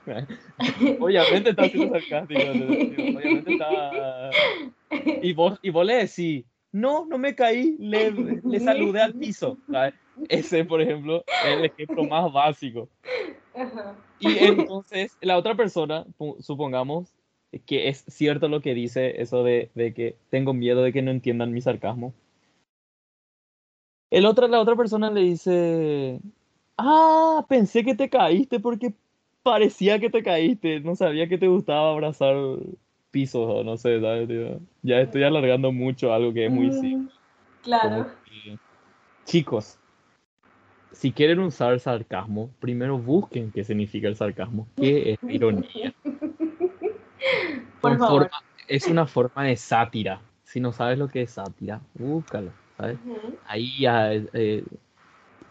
obviamente 1.00 1.52
está 1.52 1.70
siendo 1.70 1.98
sarcástico. 1.98 2.42
obviamente 2.42 3.54
está... 3.54 4.30
Y 5.22 5.34
vos, 5.34 5.60
y 5.62 5.70
vos 5.70 5.86
le 5.86 5.96
decís, 5.96 6.46
no, 6.72 7.06
no 7.06 7.18
me 7.18 7.36
caí, 7.36 7.76
le, 7.78 8.12
le 8.12 8.60
saludé 8.60 9.02
al 9.02 9.14
piso. 9.14 9.58
Ese, 10.30 10.66
por 10.66 10.82
ejemplo, 10.82 11.24
es 11.28 11.58
el 11.58 11.66
ejemplo 11.66 12.04
más 12.06 12.32
básico. 12.32 12.90
Y 14.20 14.38
entonces 14.40 15.18
la 15.22 15.38
otra 15.38 15.56
persona, 15.56 16.06
supongamos 16.40 17.14
que 17.66 17.88
es 17.88 18.04
cierto 18.08 18.48
lo 18.48 18.62
que 18.62 18.74
dice, 18.74 19.22
eso 19.22 19.44
de, 19.44 19.72
de 19.74 19.94
que 19.94 20.16
tengo 20.30 20.54
miedo 20.54 20.82
de 20.82 20.92
que 20.94 21.02
no 21.02 21.12
entiendan 21.12 21.54
mi 21.54 21.62
sarcasmo. 21.62 22.14
El 24.10 24.26
otro, 24.26 24.48
la 24.48 24.62
otra 24.62 24.76
persona 24.76 25.12
le 25.12 25.22
dice, 25.22 26.20
ah, 26.78 27.46
pensé 27.48 27.84
que 27.84 27.96
te 27.96 28.10
caíste 28.10 28.60
porque 28.60 28.94
parecía 29.44 30.00
que 30.00 30.10
te 30.10 30.24
caíste, 30.24 30.80
no 30.80 30.96
sabía 30.96 31.28
que 31.28 31.38
te 31.38 31.48
gustaba 31.48 31.92
abrazar 31.92 32.36
pisos 33.12 33.66
no 33.66 33.78
sé, 33.78 34.00
Ya 34.82 35.00
estoy 35.02 35.24
alargando 35.24 35.72
mucho 35.72 36.14
algo 36.14 36.34
que 36.34 36.46
es 36.46 36.52
muy 36.52 36.68
mm, 36.68 36.80
simple. 36.80 37.14
Claro. 37.64 38.08
chicos, 39.26 39.78
si 40.92 41.12
quieren 41.12 41.40
usar 41.40 41.80
sarcasmo, 41.80 42.50
primero 42.60 42.98
busquen 42.98 43.52
qué 43.52 43.64
significa 43.64 44.08
el 44.08 44.16
sarcasmo, 44.16 44.68
qué 44.76 45.14
es 45.14 45.20
ironía. 45.30 45.94
Por 47.82 47.98
favor. 47.98 48.30
es 48.68 48.88
una 48.88 49.06
forma 49.06 49.44
de 49.44 49.56
sátira. 49.56 50.22
Si 50.44 50.60
no 50.60 50.72
sabes 50.72 50.98
lo 50.98 51.08
que 51.08 51.24
es 51.24 51.32
sátira, 51.32 51.82
búscalo, 51.94 52.52
¿sabes? 52.78 52.98
Ahí 53.46 53.80
ya... 53.80 54.14
Eh, 54.14 54.64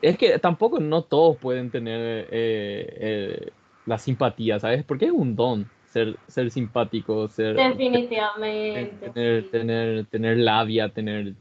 es 0.02 0.18
que 0.18 0.38
tampoco 0.38 0.78
no 0.78 1.02
todos 1.02 1.36
pueden 1.38 1.70
tener 1.70 2.28
eh, 2.30 2.96
eh, 3.00 3.50
la 3.86 3.98
simpatía, 3.98 4.58
¿sabes? 4.58 4.84
Porque 4.84 5.06
es 5.06 5.12
un 5.12 5.34
don 5.34 5.68
ser, 5.86 6.16
ser 6.26 6.50
simpático, 6.50 7.28
ser... 7.28 7.56
Definitivamente. 7.56 9.10
Tener, 9.10 9.50
tener, 9.50 10.06
tener 10.06 10.38
labia, 10.38 10.88
tener 10.90 11.34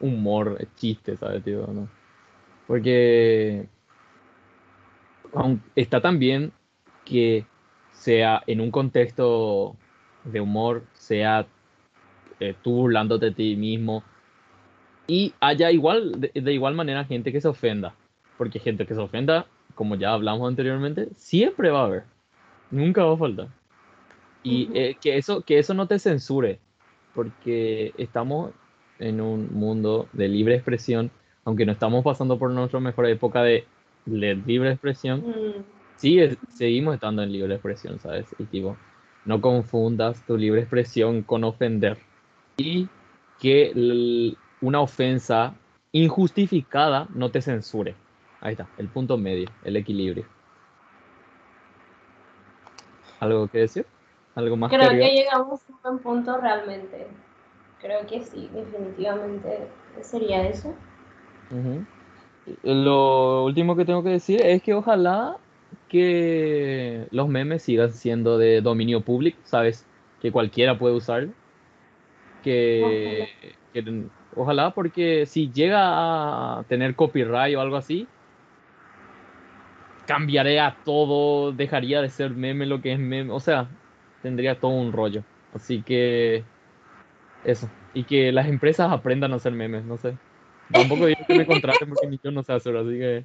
humor, 0.00 0.66
chiste, 0.76 1.16
¿sabes, 1.16 1.44
tío? 1.44 1.66
¿no? 1.66 1.88
Porque 2.66 3.68
está 5.74 6.00
también 6.00 6.52
que 7.04 7.46
sea 7.92 8.42
en 8.46 8.60
un 8.60 8.70
contexto 8.70 9.76
de 10.24 10.40
humor, 10.40 10.84
sea 10.92 11.46
eh, 12.40 12.54
tú 12.62 12.72
burlándote 12.72 13.26
de 13.26 13.32
ti 13.32 13.56
mismo 13.56 14.02
y 15.06 15.34
haya 15.40 15.70
igual, 15.70 16.12
de, 16.20 16.52
igual 16.52 16.74
manera 16.74 17.04
gente 17.04 17.32
que 17.32 17.40
se 17.40 17.48
ofenda. 17.48 17.94
Porque 18.38 18.58
gente 18.58 18.86
que 18.86 18.94
se 18.94 19.00
ofenda, 19.00 19.46
como 19.74 19.94
ya 19.94 20.12
hablamos 20.12 20.48
anteriormente, 20.48 21.08
siempre 21.16 21.70
va 21.70 21.82
a 21.82 21.86
haber. 21.86 22.04
Nunca 22.70 23.04
va 23.04 23.14
a 23.14 23.18
faltar. 23.18 23.48
Y 24.42 24.70
eh, 24.74 24.96
que, 25.00 25.16
eso, 25.16 25.42
que 25.42 25.58
eso 25.58 25.74
no 25.74 25.86
te 25.86 25.98
censure, 25.98 26.58
porque 27.14 27.92
estamos 27.96 28.52
en 28.98 29.20
un 29.20 29.52
mundo 29.52 30.08
de 30.12 30.28
libre 30.28 30.54
expresión 30.54 31.10
aunque 31.44 31.66
no 31.66 31.72
estamos 31.72 32.04
pasando 32.04 32.38
por 32.38 32.50
nuestra 32.50 32.80
mejor 32.80 33.06
época 33.06 33.42
de, 33.42 33.66
libre 34.06 34.70
expresión, 34.70 35.20
mm. 35.20 35.64
sí 35.96 36.18
seguimos 36.48 36.94
estando 36.94 37.22
en 37.22 37.32
libre 37.32 37.54
expresión, 37.54 37.98
¿sabes? 38.00 38.26
Y 38.38 38.44
tipo, 38.44 38.76
no 39.24 39.40
confundas 39.40 40.24
tu 40.26 40.36
libre 40.36 40.60
expresión 40.60 41.22
con 41.22 41.44
ofender. 41.44 41.98
Y 42.56 42.88
que 43.38 44.36
una 44.60 44.80
ofensa 44.80 45.54
injustificada 45.92 47.08
no 47.14 47.30
te 47.30 47.40
censure. 47.40 47.94
Ahí 48.40 48.52
está, 48.52 48.68
el 48.78 48.88
punto 48.88 49.16
medio, 49.16 49.48
el 49.64 49.76
equilibrio. 49.76 50.26
¿Algo 53.20 53.46
que 53.46 53.58
decir? 53.58 53.86
¿Algo 54.34 54.56
más? 54.56 54.70
Creo 54.70 54.90
que, 54.90 55.14
llegamos 55.14 55.60
a 55.82 55.90
un 55.90 55.98
punto 56.00 56.38
realmente. 56.38 57.06
Creo 57.80 58.06
que 58.06 58.20
sí, 58.20 58.48
definitivamente 58.52 59.68
sería 60.00 60.48
eso. 60.48 60.74
Lo 62.62 63.44
último 63.44 63.76
que 63.76 63.84
tengo 63.84 64.02
que 64.02 64.10
decir 64.10 64.40
es 64.42 64.62
que 64.62 64.74
ojalá 64.74 65.36
que 65.88 67.06
los 67.10 67.28
memes 67.28 67.62
sigan 67.62 67.92
siendo 67.92 68.38
de 68.38 68.60
dominio 68.60 69.02
público, 69.02 69.38
¿sabes? 69.44 69.86
Que 70.20 70.32
cualquiera 70.32 70.78
puede 70.78 70.94
usar. 70.94 71.28
Que, 72.42 73.28
ojalá. 74.34 74.72
porque 74.72 75.26
si 75.26 75.52
llega 75.52 76.58
a 76.58 76.64
tener 76.64 76.96
copyright 76.96 77.56
o 77.56 77.60
algo 77.60 77.76
así, 77.76 78.08
cambiaría 80.06 80.76
todo, 80.84 81.52
dejaría 81.52 82.02
de 82.02 82.08
ser 82.08 82.30
meme 82.30 82.66
lo 82.66 82.80
que 82.82 82.92
es 82.92 82.98
meme, 82.98 83.32
o 83.32 83.40
sea, 83.40 83.68
tendría 84.22 84.58
todo 84.58 84.72
un 84.72 84.92
rollo. 84.92 85.22
Así 85.54 85.82
que 85.82 86.42
eso. 87.44 87.68
Y 87.94 88.04
que 88.04 88.32
las 88.32 88.48
empresas 88.48 88.90
aprendan 88.90 89.32
a 89.32 89.36
hacer 89.36 89.52
memes, 89.52 89.84
no 89.84 89.98
sé. 89.98 90.16
Tampoco 90.70 91.06
digo 91.06 91.20
que 91.26 91.34
me 91.34 91.46
contraten 91.46 91.88
porque 91.88 92.06
ni 92.06 92.20
yo 92.22 92.30
no 92.30 92.42
sé 92.42 92.52
hacerlo, 92.52 92.80
así 92.80 92.98
que 92.98 93.24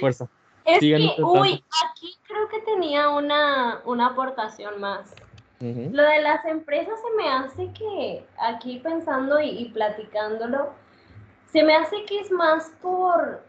fuerza. 0.00 0.28
Es 0.64 0.80
que, 0.80 1.14
uy, 1.22 1.64
aquí 1.90 2.16
creo 2.26 2.48
que 2.48 2.60
tenía 2.60 3.08
una, 3.08 3.80
una 3.84 4.06
aportación 4.08 4.80
más. 4.80 5.14
Lo 5.60 6.02
de 6.04 6.20
las 6.22 6.44
empresas 6.44 6.94
se 7.00 7.16
me 7.16 7.28
hace 7.28 7.72
que, 7.72 8.24
aquí 8.38 8.78
pensando 8.78 9.40
y, 9.40 9.70
platicándolo, 9.70 10.72
se 11.50 11.64
me 11.64 11.74
hace 11.74 12.04
que 12.04 12.20
es 12.20 12.30
más 12.30 12.70
por, 12.80 13.42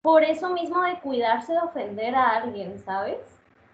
por 0.00 0.22
eso 0.22 0.50
mismo 0.50 0.82
de 0.82 1.00
cuidarse 1.00 1.52
de 1.52 1.58
ofender 1.58 2.14
a 2.14 2.36
alguien, 2.36 2.78
¿sabes? 2.84 3.18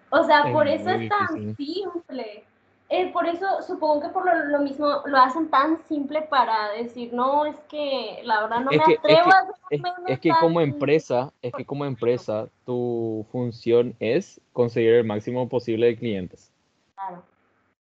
O 0.09 0.23
sea, 0.23 0.51
por 0.51 0.67
eso 0.67 0.89
es 0.89 1.09
tan 1.09 1.55
simple. 1.55 2.45
Eh, 2.87 3.11
por 3.11 3.25
eso 3.25 3.45
supongo 3.65 4.01
que 4.01 4.09
por 4.09 4.25
lo, 4.47 4.59
mismo 4.59 5.01
lo 5.07 5.17
hacen 5.17 5.49
tan 5.49 5.79
simple 5.87 6.21
para 6.21 6.71
decir, 6.73 7.11
no, 7.13 7.45
es 7.45 7.55
que 7.61 8.19
la 8.23 8.41
verdad 8.41 8.59
no 8.59 8.69
me 8.69 8.77
atrevo 8.77 9.31
a 9.31 9.39
hacer 9.39 9.81
es, 10.07 10.19
que 10.19 10.29
como 10.39 10.61
empresa, 10.61 11.33
es 11.41 11.51
que 11.53 11.65
como 11.65 11.85
empresa 11.85 12.47
tu 12.63 13.25
función 13.31 13.95
es 13.99 14.39
conseguir 14.53 14.93
el 14.93 15.03
máximo 15.03 15.49
posible 15.49 15.87
de 15.87 15.95
clientes. 15.95 16.51
Claro. 16.93 17.23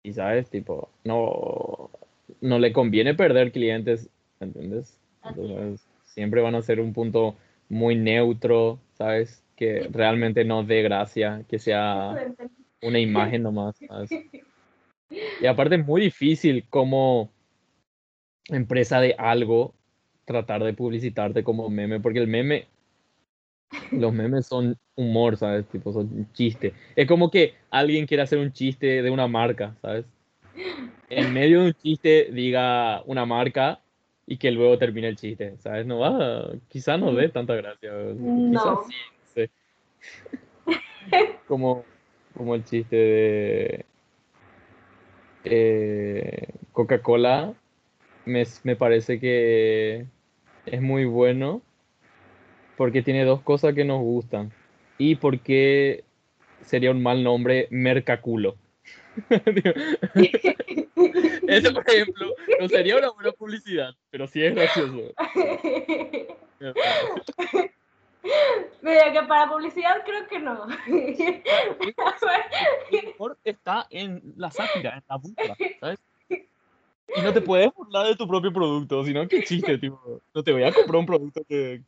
Y 0.03 0.13
sabes, 0.13 0.51
tipo, 0.51 0.91
no, 1.05 1.89
no 2.43 2.59
le 2.59 2.73
conviene 2.75 3.15
perder 3.15 3.53
clientes, 3.53 4.11
¿entiendes? 4.39 4.99
Entonces, 5.25 5.87
siempre 6.05 6.43
van 6.43 6.57
a 6.57 6.63
ser 6.63 6.79
un 6.79 6.93
punto 6.93 7.37
muy 7.71 7.97
neutro, 7.97 8.79
¿sabes? 8.99 9.43
Que 9.57 9.89
realmente 9.91 10.45
no 10.45 10.63
dé 10.63 10.83
gracia, 10.83 11.43
que 11.49 11.59
sea 11.59 12.15
una 12.83 12.99
imagen 12.99 13.45
nomás, 13.45 13.77
¿sabes? 13.89 14.11
Y 15.11 15.47
aparte 15.47 15.77
es 15.77 15.85
muy 15.85 16.03
difícil 16.03 16.65
como 16.71 17.31
empresa 18.49 19.01
de 19.01 19.15
algo 19.19 19.75
tratar 20.25 20.63
de 20.63 20.73
publicitarte 20.75 21.43
como 21.43 21.69
meme, 21.69 22.01
porque 22.01 22.21
el 22.21 22.29
meme, 22.29 22.69
los 23.91 24.13
memes 24.13 24.47
son 24.47 24.77
humor, 24.95 25.37
¿sabes? 25.37 25.67
Tipo, 25.67 25.93
son 25.93 26.31
chiste. 26.33 26.73
Es 26.95 27.09
como 27.09 27.31
que 27.31 27.55
alguien 27.71 28.07
quiere 28.07 28.23
hacer 28.23 28.39
un 28.39 28.53
chiste 28.53 29.03
de 29.03 29.11
una 29.11 29.27
marca, 29.27 29.77
¿sabes? 29.83 30.05
En 31.09 31.33
medio 31.33 31.61
de 31.61 31.67
un 31.69 31.75
chiste 31.75 32.29
diga 32.33 33.03
una 33.07 33.27
marca 33.27 33.81
y 34.27 34.37
que 34.37 34.53
luego 34.53 34.79
termine 34.79 35.09
el 35.09 35.17
chiste, 35.17 35.57
¿sabes? 35.59 35.85
No 35.87 35.99
va, 35.99 36.53
quizá 36.69 36.97
no 36.97 37.13
dé 37.13 37.29
tanta 37.31 37.57
gracia. 37.57 37.91
Quizás 38.51 38.79
sí, 38.87 38.95
no 39.19 39.27
sé. 39.35 39.51
como, 41.49 41.85
como 42.37 42.55
el 42.55 42.65
chiste 42.65 42.97
de 42.97 43.85
eh, 45.45 46.49
Coca-Cola 46.72 47.55
me, 48.24 48.45
parece 48.76 49.18
que 49.18 50.07
es 50.66 50.82
muy 50.82 51.05
bueno 51.05 51.62
porque 52.76 53.03
tiene 53.03 53.24
dos 53.24 53.41
cosas 53.43 53.74
que 53.74 53.84
nos 53.84 54.01
gustan 54.01 54.53
y 54.99 55.16
porque 55.16 56.05
sería 56.64 56.91
un 56.91 57.03
mal 57.03 57.24
nombre 57.24 57.66
Mercaculo. 57.70 58.57
Eso, 61.49 61.74
por 61.74 61.91
ejemplo, 61.91 62.34
no 62.61 62.68
sería 62.68 62.97
una 62.97 63.11
buena 63.11 63.32
publicidad, 63.32 63.91
pero 64.11 64.26
sí 64.26 64.45
es 64.45 64.55
gracioso. 64.55 65.12
Mira, 68.83 69.12
que 69.12 69.23
para 69.23 69.51
publicidad 69.51 70.03
creo 70.05 70.27
que 70.29 70.39
no. 70.39 70.66
El 70.87 71.95
está 73.45 73.87
en 73.91 74.35
la 74.37 74.51
sátira, 74.51 74.97
en 74.97 75.05
la 75.09 75.16
burla, 75.16 75.57
¿sabes? 75.81 75.99
Y 76.29 77.23
no 77.23 77.33
te 77.33 77.41
puedes 77.41 77.73
burlar 77.75 78.07
de 78.07 78.16
tu 78.16 78.29
propio 78.29 78.53
producto, 78.53 79.05
sino 79.05 79.27
que 79.27 79.43
chiste, 79.43 79.79
tipo, 79.79 80.21
no 80.33 80.43
te 80.43 80.53
voy 80.53 80.62
a 80.62 80.73
comprar 80.73 80.97
un 80.97 81.07
producto 81.07 81.43
que... 81.49 81.83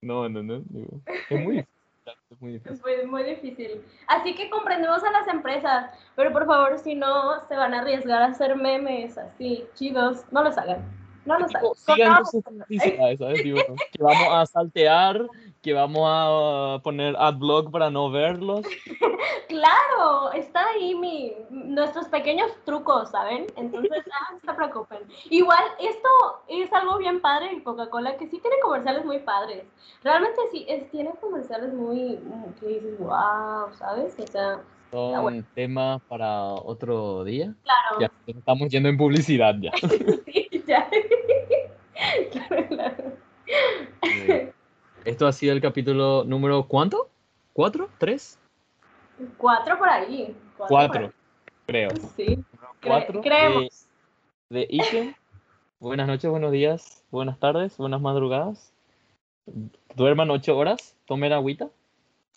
No, 0.00 0.28
no, 0.28 0.42
no, 0.42 0.62
es 1.30 1.40
muy 1.40 1.58
Es 1.58 2.40
muy 2.40 2.52
difícil. 2.54 2.78
Fue 2.78 3.06
muy 3.06 3.22
difícil. 3.22 3.82
Así 4.08 4.34
que 4.34 4.50
comprendemos 4.50 5.02
a 5.04 5.10
las 5.10 5.28
empresas, 5.28 5.90
pero 6.16 6.32
por 6.32 6.46
favor, 6.46 6.78
si 6.78 6.94
no 6.94 7.46
se 7.46 7.56
van 7.56 7.74
a 7.74 7.80
arriesgar 7.80 8.22
a 8.22 8.26
hacer 8.26 8.56
memes 8.56 9.16
así 9.18 9.64
chidos, 9.74 10.24
no 10.32 10.42
los 10.42 10.58
hagan. 10.58 11.05
No. 11.26 11.44
Tipo, 11.46 11.74
sigan 11.74 12.24
sus 12.24 12.42
publicidades, 12.42 13.18
¿sabes? 13.18 13.42
Tipo, 13.42 13.60
que 13.92 14.02
vamos 14.02 14.28
a 14.30 14.46
saltear, 14.46 15.26
que 15.60 15.72
vamos 15.72 16.02
a 16.04 16.80
poner 16.82 17.16
adblock 17.18 17.70
para 17.70 17.90
no 17.90 18.10
verlos. 18.10 18.64
Claro, 19.48 20.32
está 20.32 20.66
ahí 20.66 20.94
mi, 20.94 21.32
nuestros 21.50 22.08
pequeños 22.08 22.50
trucos, 22.64 23.10
¿saben? 23.10 23.46
Entonces, 23.56 24.04
ah, 24.12 24.34
no 24.34 24.40
se 24.40 24.56
preocupen. 24.56 24.98
Igual, 25.30 25.62
esto 25.78 26.08
es 26.48 26.72
algo 26.72 26.98
bien 26.98 27.20
padre 27.20 27.54
de 27.54 27.62
Coca-Cola, 27.62 28.16
que 28.16 28.26
sí 28.28 28.38
tiene 28.38 28.56
comerciales 28.60 29.04
muy 29.04 29.20
padres. 29.20 29.64
Realmente 30.02 30.40
sí, 30.50 30.66
es, 30.68 30.90
tiene 30.90 31.12
comerciales 31.20 31.72
muy, 31.72 32.18
que 32.60 32.66
dices, 32.66 32.98
wow, 32.98 33.72
¿sabes? 33.78 34.16
O 34.18 34.26
sea, 34.26 34.60
Son 34.90 35.22
bueno. 35.22 35.44
temas 35.54 36.00
para 36.08 36.44
otro 36.54 37.24
día. 37.24 37.54
claro. 37.62 38.00
Ya 38.00 38.10
estamos 38.26 38.68
yendo 38.70 38.88
en 38.88 38.96
publicidad 38.96 39.54
ya. 39.60 39.72
Sí, 40.26 40.48
ya. 40.66 40.88
Claro, 42.30 42.68
claro. 42.68 43.12
Eh, 44.02 44.52
Esto 45.04 45.26
ha 45.26 45.32
sido 45.32 45.52
el 45.54 45.60
capítulo 45.62 46.24
número 46.24 46.66
¿cuánto? 46.68 47.08
¿Cuatro? 47.52 47.88
¿Tres? 47.98 48.38
Cuatro 49.38 49.78
por 49.78 49.88
ahí. 49.88 50.36
Cuatro, 50.58 51.12
creo. 51.66 51.88
ahí. 51.90 51.96
Sí, 52.16 52.26
cre- 52.36 52.44
Cuatro 52.84 53.20
de, 53.22 53.28
creemos. 53.28 53.88
de 54.50 54.66
Iken. 54.70 55.16
Buenas 55.80 56.06
noches, 56.06 56.30
buenos 56.30 56.52
días, 56.52 57.04
buenas 57.10 57.38
tardes, 57.38 57.76
buenas 57.78 58.00
madrugadas. 58.00 58.72
Duerman 59.94 60.30
ocho 60.30 60.56
horas, 60.56 60.96
tomen 61.06 61.32
agüita. 61.32 61.70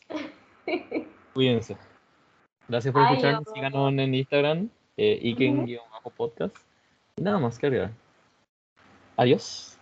Cuídense. 1.33 1.77
Gracias 2.69 2.93
por 2.93 3.01
escucharnos. 3.03 3.45
no. 3.47 3.53
Síganos 3.53 3.91
en 3.91 4.15
Instagram, 4.15 4.69
eh, 4.95 5.19
Iken-podcast. 5.23 6.55
Y 7.17 7.21
nada 7.21 7.39
más 7.39 7.57
agregar. 7.57 7.91
Adiós. 9.17 9.77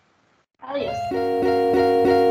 Adiós. 0.60 2.27